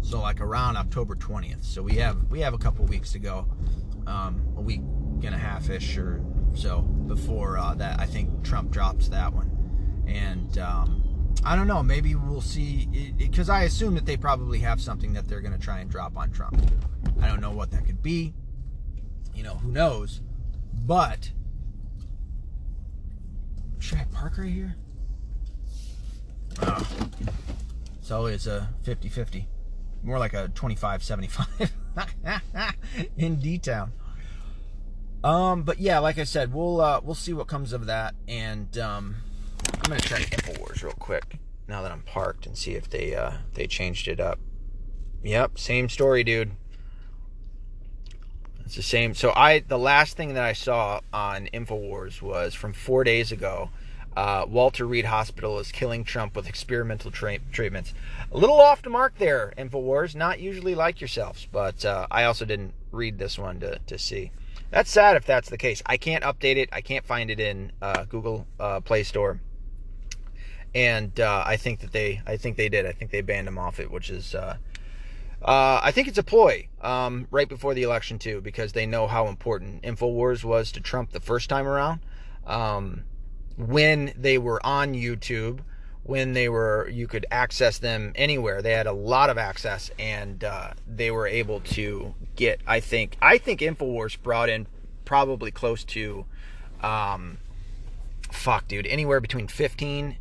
So 0.06 0.20
like 0.20 0.40
around 0.40 0.76
October 0.76 1.16
20th. 1.16 1.64
So 1.64 1.82
we 1.82 1.96
have 1.96 2.30
we 2.30 2.38
have 2.38 2.54
a 2.54 2.58
couple 2.58 2.84
weeks 2.84 3.10
to 3.12 3.18
go, 3.18 3.48
um, 4.06 4.40
a 4.56 4.60
week 4.60 4.80
and 5.24 5.34
a 5.34 5.38
half 5.38 5.68
ish 5.68 5.98
or 5.98 6.24
so 6.54 6.82
before 6.82 7.58
uh, 7.58 7.74
that. 7.74 7.98
I 7.98 8.06
think 8.06 8.44
Trump 8.44 8.70
drops 8.70 9.08
that 9.08 9.32
one, 9.32 10.04
and 10.06 10.58
um, 10.58 11.34
I 11.44 11.56
don't 11.56 11.66
know. 11.66 11.82
Maybe 11.82 12.14
we'll 12.14 12.40
see 12.40 13.14
because 13.16 13.50
I 13.50 13.64
assume 13.64 13.96
that 13.96 14.06
they 14.06 14.16
probably 14.16 14.60
have 14.60 14.80
something 14.80 15.12
that 15.14 15.26
they're 15.26 15.40
going 15.40 15.54
to 15.54 15.58
try 15.58 15.80
and 15.80 15.90
drop 15.90 16.16
on 16.16 16.30
Trump. 16.30 16.56
I 17.20 17.26
don't 17.26 17.40
know 17.40 17.50
what 17.50 17.72
that 17.72 17.84
could 17.84 18.00
be. 18.00 18.32
You 19.34 19.42
know, 19.42 19.56
who 19.56 19.72
knows? 19.72 20.20
But 20.72 21.32
should 23.80 23.98
I 23.98 24.04
park 24.12 24.38
right 24.38 24.52
here? 24.52 24.76
Oh. 26.62 26.86
It's 27.98 28.12
always 28.12 28.46
a 28.46 28.68
50 28.84 29.08
50 29.08 29.48
more 30.06 30.18
like 30.18 30.34
a 30.34 30.48
25 30.54 31.02
75 31.02 31.72
in 33.16 33.36
D 33.36 33.58
Town. 33.58 33.92
Um, 35.24 35.64
but 35.64 35.80
yeah, 35.80 35.98
like 35.98 36.18
I 36.18 36.24
said, 36.24 36.54
we'll 36.54 36.80
uh, 36.80 37.00
we'll 37.02 37.16
see 37.16 37.32
what 37.32 37.48
comes 37.48 37.72
of 37.72 37.86
that, 37.86 38.14
and 38.28 38.78
um, 38.78 39.16
I'm 39.74 39.90
gonna 39.90 40.00
check 40.00 40.22
Infowars 40.22 40.82
real 40.82 40.92
quick 40.92 41.38
now 41.66 41.82
that 41.82 41.90
I'm 41.90 42.02
parked 42.02 42.46
and 42.46 42.56
see 42.56 42.74
if 42.74 42.88
they 42.88 43.14
uh, 43.14 43.32
they 43.54 43.66
changed 43.66 44.06
it 44.06 44.20
up. 44.20 44.38
Yep, 45.24 45.58
same 45.58 45.88
story, 45.88 46.22
dude. 46.22 46.52
It's 48.64 48.76
the 48.76 48.82
same. 48.82 49.14
So 49.14 49.32
I 49.34 49.60
the 49.60 49.78
last 49.78 50.16
thing 50.16 50.34
that 50.34 50.44
I 50.44 50.52
saw 50.52 51.00
on 51.12 51.48
Infowars 51.52 52.22
was 52.22 52.54
from 52.54 52.72
four 52.72 53.02
days 53.02 53.32
ago 53.32 53.70
uh, 54.16 54.46
Walter 54.48 54.86
Reed 54.86 55.04
Hospital 55.04 55.58
is 55.58 55.70
killing 55.70 56.02
Trump 56.02 56.34
with 56.34 56.48
experimental 56.48 57.10
tra- 57.10 57.38
treatments. 57.52 57.92
A 58.32 58.38
little 58.38 58.60
off 58.60 58.80
the 58.82 58.90
mark 58.90 59.18
there, 59.18 59.52
InfoWars. 59.58 60.14
Not 60.14 60.40
usually 60.40 60.74
like 60.74 61.00
yourselves, 61.00 61.46
but 61.52 61.84
uh, 61.84 62.06
I 62.10 62.24
also 62.24 62.46
didn't 62.46 62.72
read 62.90 63.18
this 63.18 63.38
one 63.38 63.60
to, 63.60 63.78
to 63.86 63.98
see. 63.98 64.32
That's 64.70 64.90
sad 64.90 65.16
if 65.16 65.26
that's 65.26 65.50
the 65.50 65.58
case. 65.58 65.82
I 65.84 65.98
can't 65.98 66.24
update 66.24 66.56
it. 66.56 66.70
I 66.72 66.80
can't 66.80 67.04
find 67.04 67.30
it 67.30 67.38
in 67.38 67.72
uh, 67.82 68.04
Google 68.04 68.46
uh, 68.58 68.80
Play 68.80 69.02
Store. 69.02 69.38
And 70.74 71.18
uh, 71.20 71.44
I 71.46 71.56
think 71.56 71.80
that 71.80 71.92
they, 71.92 72.20
I 72.26 72.36
think 72.36 72.56
they 72.56 72.68
did. 72.68 72.86
I 72.86 72.92
think 72.92 73.10
they 73.10 73.20
banned 73.20 73.48
him 73.48 73.58
off 73.58 73.78
it, 73.78 73.90
which 73.90 74.10
is, 74.10 74.34
uh, 74.34 74.56
I 75.42 75.92
think 75.92 76.08
it's 76.08 76.18
a 76.18 76.22
ploy 76.22 76.68
um, 76.80 77.28
right 77.30 77.48
before 77.48 77.74
the 77.74 77.82
election 77.82 78.18
too, 78.18 78.40
because 78.40 78.72
they 78.72 78.86
know 78.86 79.06
how 79.06 79.28
important 79.28 79.82
Infowars 79.82 80.42
was 80.42 80.72
to 80.72 80.80
Trump 80.80 81.12
the 81.12 81.20
first 81.20 81.48
time 81.48 81.66
around. 81.66 82.00
Um, 82.46 83.04
when 83.56 84.12
they 84.16 84.38
were 84.38 84.64
on 84.64 84.94
YouTube, 84.94 85.60
when 86.02 86.34
they 86.34 86.48
were, 86.48 86.88
you 86.88 87.06
could 87.06 87.26
access 87.30 87.78
them 87.78 88.12
anywhere. 88.14 88.62
They 88.62 88.72
had 88.72 88.86
a 88.86 88.92
lot 88.92 89.30
of 89.30 89.38
access, 89.38 89.90
and 89.98 90.44
uh, 90.44 90.70
they 90.86 91.10
were 91.10 91.26
able 91.26 91.60
to 91.60 92.14
get. 92.36 92.60
I 92.66 92.80
think, 92.80 93.16
I 93.20 93.38
think 93.38 93.60
Infowars 93.60 94.20
brought 94.22 94.48
in 94.48 94.66
probably 95.04 95.50
close 95.50 95.84
to, 95.84 96.24
um, 96.80 97.38
fuck, 98.30 98.68
dude, 98.68 98.86
anywhere 98.86 99.20
between 99.20 99.48
15. 99.48 100.16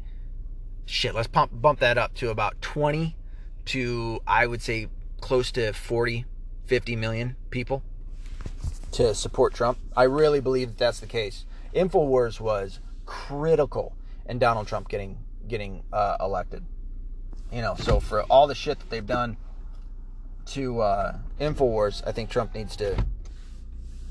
Shit, 0.87 1.15
let's 1.15 1.27
pump 1.27 1.51
bump 1.53 1.79
that 1.79 1.97
up 1.97 2.13
to 2.15 2.29
about 2.29 2.61
20 2.61 3.15
to 3.65 4.19
I 4.27 4.45
would 4.45 4.61
say 4.61 4.87
close 5.19 5.51
to 5.53 5.73
40, 5.73 6.25
50 6.65 6.95
million 6.95 7.35
people 7.49 7.83
to 8.91 9.13
support 9.15 9.53
Trump. 9.53 9.79
I 9.97 10.03
really 10.03 10.39
believe 10.39 10.69
that 10.69 10.77
that's 10.77 10.99
the 10.99 11.07
case. 11.07 11.45
Infowars 11.73 12.39
was 12.39 12.79
critical 13.05 13.95
in 14.27 14.39
Donald 14.39 14.67
Trump 14.67 14.89
getting 14.89 15.17
getting 15.47 15.83
uh, 15.93 16.17
elected. 16.19 16.63
You 17.51 17.61
know, 17.61 17.75
so 17.75 17.99
for 17.99 18.23
all 18.23 18.47
the 18.47 18.55
shit 18.55 18.79
that 18.79 18.89
they've 18.89 19.05
done 19.05 19.37
to 20.47 20.81
uh, 20.81 21.17
Infowars, 21.39 22.05
I 22.05 22.11
think 22.11 22.29
Trump 22.29 22.53
needs 22.53 22.75
to. 22.77 23.03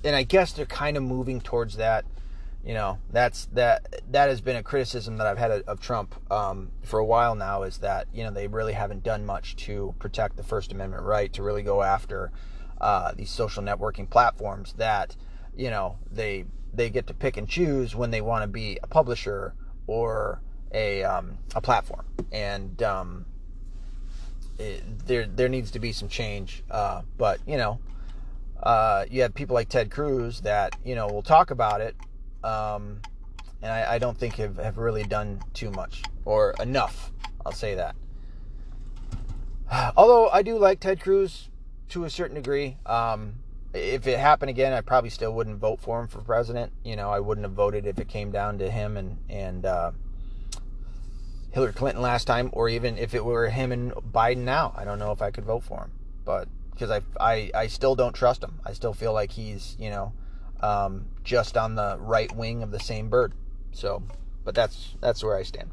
And 0.04 0.14
I 0.14 0.22
guess 0.22 0.52
they're 0.52 0.66
kind 0.66 0.96
of 0.96 1.02
moving 1.02 1.40
towards 1.40 1.76
that. 1.76 2.04
You 2.64 2.74
know, 2.74 2.98
that's 3.10 3.46
that 3.46 4.02
that 4.10 4.28
has 4.28 4.40
been 4.40 4.56
a 4.56 4.62
criticism 4.62 5.18
that 5.18 5.26
I've 5.26 5.38
had 5.38 5.50
of 5.50 5.80
Trump 5.80 6.14
um, 6.32 6.70
for 6.82 6.98
a 6.98 7.04
while 7.04 7.34
now. 7.34 7.62
Is 7.62 7.78
that 7.78 8.06
you 8.12 8.24
know 8.24 8.30
they 8.30 8.46
really 8.46 8.72
haven't 8.72 9.02
done 9.02 9.26
much 9.26 9.56
to 9.56 9.94
protect 9.98 10.36
the 10.36 10.42
First 10.42 10.72
Amendment 10.72 11.02
right 11.02 11.30
to 11.34 11.42
really 11.42 11.62
go 11.62 11.82
after 11.82 12.32
uh, 12.80 13.12
these 13.12 13.30
social 13.30 13.62
networking 13.62 14.08
platforms 14.08 14.74
that 14.78 15.16
you 15.56 15.70
know 15.70 15.98
they 16.10 16.44
they 16.72 16.90
get 16.90 17.06
to 17.06 17.14
pick 17.14 17.36
and 17.36 17.48
choose 17.48 17.94
when 17.94 18.10
they 18.10 18.20
want 18.20 18.42
to 18.42 18.48
be 18.48 18.78
a 18.82 18.86
publisher 18.86 19.54
or 19.86 20.40
a 20.72 21.04
um, 21.04 21.38
a 21.54 21.60
platform, 21.60 22.04
and 22.32 22.82
um, 22.82 23.24
it, 24.58 25.06
there 25.06 25.26
there 25.26 25.48
needs 25.48 25.70
to 25.72 25.78
be 25.78 25.92
some 25.92 26.08
change. 26.08 26.64
Uh, 26.70 27.02
but 27.16 27.40
you 27.46 27.56
know, 27.56 27.78
uh, 28.62 29.04
you 29.10 29.22
have 29.22 29.34
people 29.34 29.54
like 29.54 29.68
Ted 29.68 29.90
Cruz 29.90 30.40
that 30.40 30.76
you 30.84 30.94
know 30.94 31.06
will 31.06 31.22
talk 31.22 31.50
about 31.50 31.80
it, 31.80 31.94
um, 32.42 33.00
and 33.62 33.72
I, 33.72 33.94
I, 33.94 33.98
don't 33.98 34.18
think 34.18 34.34
have, 34.34 34.56
have 34.56 34.78
really 34.78 35.04
done 35.04 35.40
too 35.54 35.70
much 35.70 36.02
or 36.24 36.54
enough. 36.60 37.12
I'll 37.46 37.52
say 37.52 37.74
that. 37.76 37.94
Although 39.96 40.28
I 40.28 40.42
do 40.42 40.58
like 40.58 40.80
Ted 40.80 41.00
Cruz 41.00 41.48
to 41.90 42.04
a 42.04 42.10
certain 42.10 42.34
degree. 42.34 42.76
Um, 42.86 43.34
if 43.74 44.06
it 44.06 44.18
happened 44.18 44.50
again, 44.50 44.72
I 44.72 44.80
probably 44.80 45.10
still 45.10 45.32
wouldn't 45.34 45.58
vote 45.58 45.80
for 45.80 46.00
him 46.00 46.06
for 46.06 46.20
president. 46.20 46.72
You 46.84 46.94
know, 46.94 47.10
I 47.10 47.18
wouldn't 47.18 47.44
have 47.44 47.54
voted 47.54 47.86
if 47.86 47.98
it 47.98 48.08
came 48.08 48.30
down 48.30 48.58
to 48.58 48.70
him 48.70 48.96
and 48.96 49.18
and 49.28 49.66
uh, 49.66 49.90
Hillary 51.50 51.72
Clinton 51.72 52.00
last 52.00 52.26
time, 52.26 52.50
or 52.52 52.68
even 52.68 52.96
if 52.96 53.14
it 53.14 53.24
were 53.24 53.48
him 53.48 53.72
and 53.72 53.92
Biden 53.92 54.38
now. 54.38 54.72
I 54.76 54.84
don't 54.84 55.00
know 55.00 55.10
if 55.10 55.20
I 55.20 55.32
could 55.32 55.44
vote 55.44 55.64
for 55.64 55.80
him, 55.80 55.92
but 56.24 56.48
because 56.70 56.90
I 56.90 57.00
I, 57.20 57.50
I 57.52 57.66
still 57.66 57.96
don't 57.96 58.14
trust 58.14 58.44
him. 58.44 58.60
I 58.64 58.72
still 58.74 58.94
feel 58.94 59.12
like 59.12 59.32
he's 59.32 59.76
you 59.78 59.90
know 59.90 60.12
um, 60.60 61.06
just 61.24 61.56
on 61.56 61.74
the 61.74 61.98
right 61.98 62.34
wing 62.34 62.62
of 62.62 62.70
the 62.70 62.80
same 62.80 63.08
bird. 63.08 63.32
So, 63.72 64.04
but 64.44 64.54
that's 64.54 64.94
that's 65.00 65.24
where 65.24 65.36
I 65.36 65.42
stand. 65.42 65.70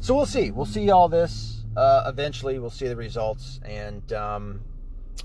So 0.00 0.14
we'll 0.14 0.26
see. 0.26 0.50
We'll 0.50 0.66
see 0.66 0.90
all 0.90 1.08
this 1.08 1.62
uh, 1.74 2.04
eventually. 2.06 2.58
We'll 2.58 2.68
see 2.68 2.88
the 2.88 2.96
results 2.96 3.60
and. 3.64 4.12
Um, 4.12 4.60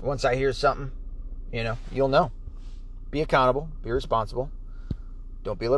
once 0.00 0.24
I 0.24 0.36
hear 0.36 0.52
something, 0.52 0.92
you 1.52 1.64
know, 1.64 1.78
you'll 1.90 2.08
know. 2.08 2.30
Be 3.10 3.20
accountable, 3.20 3.68
be 3.82 3.90
responsible. 3.90 4.50
Don't 5.44 5.58
be 5.58 5.68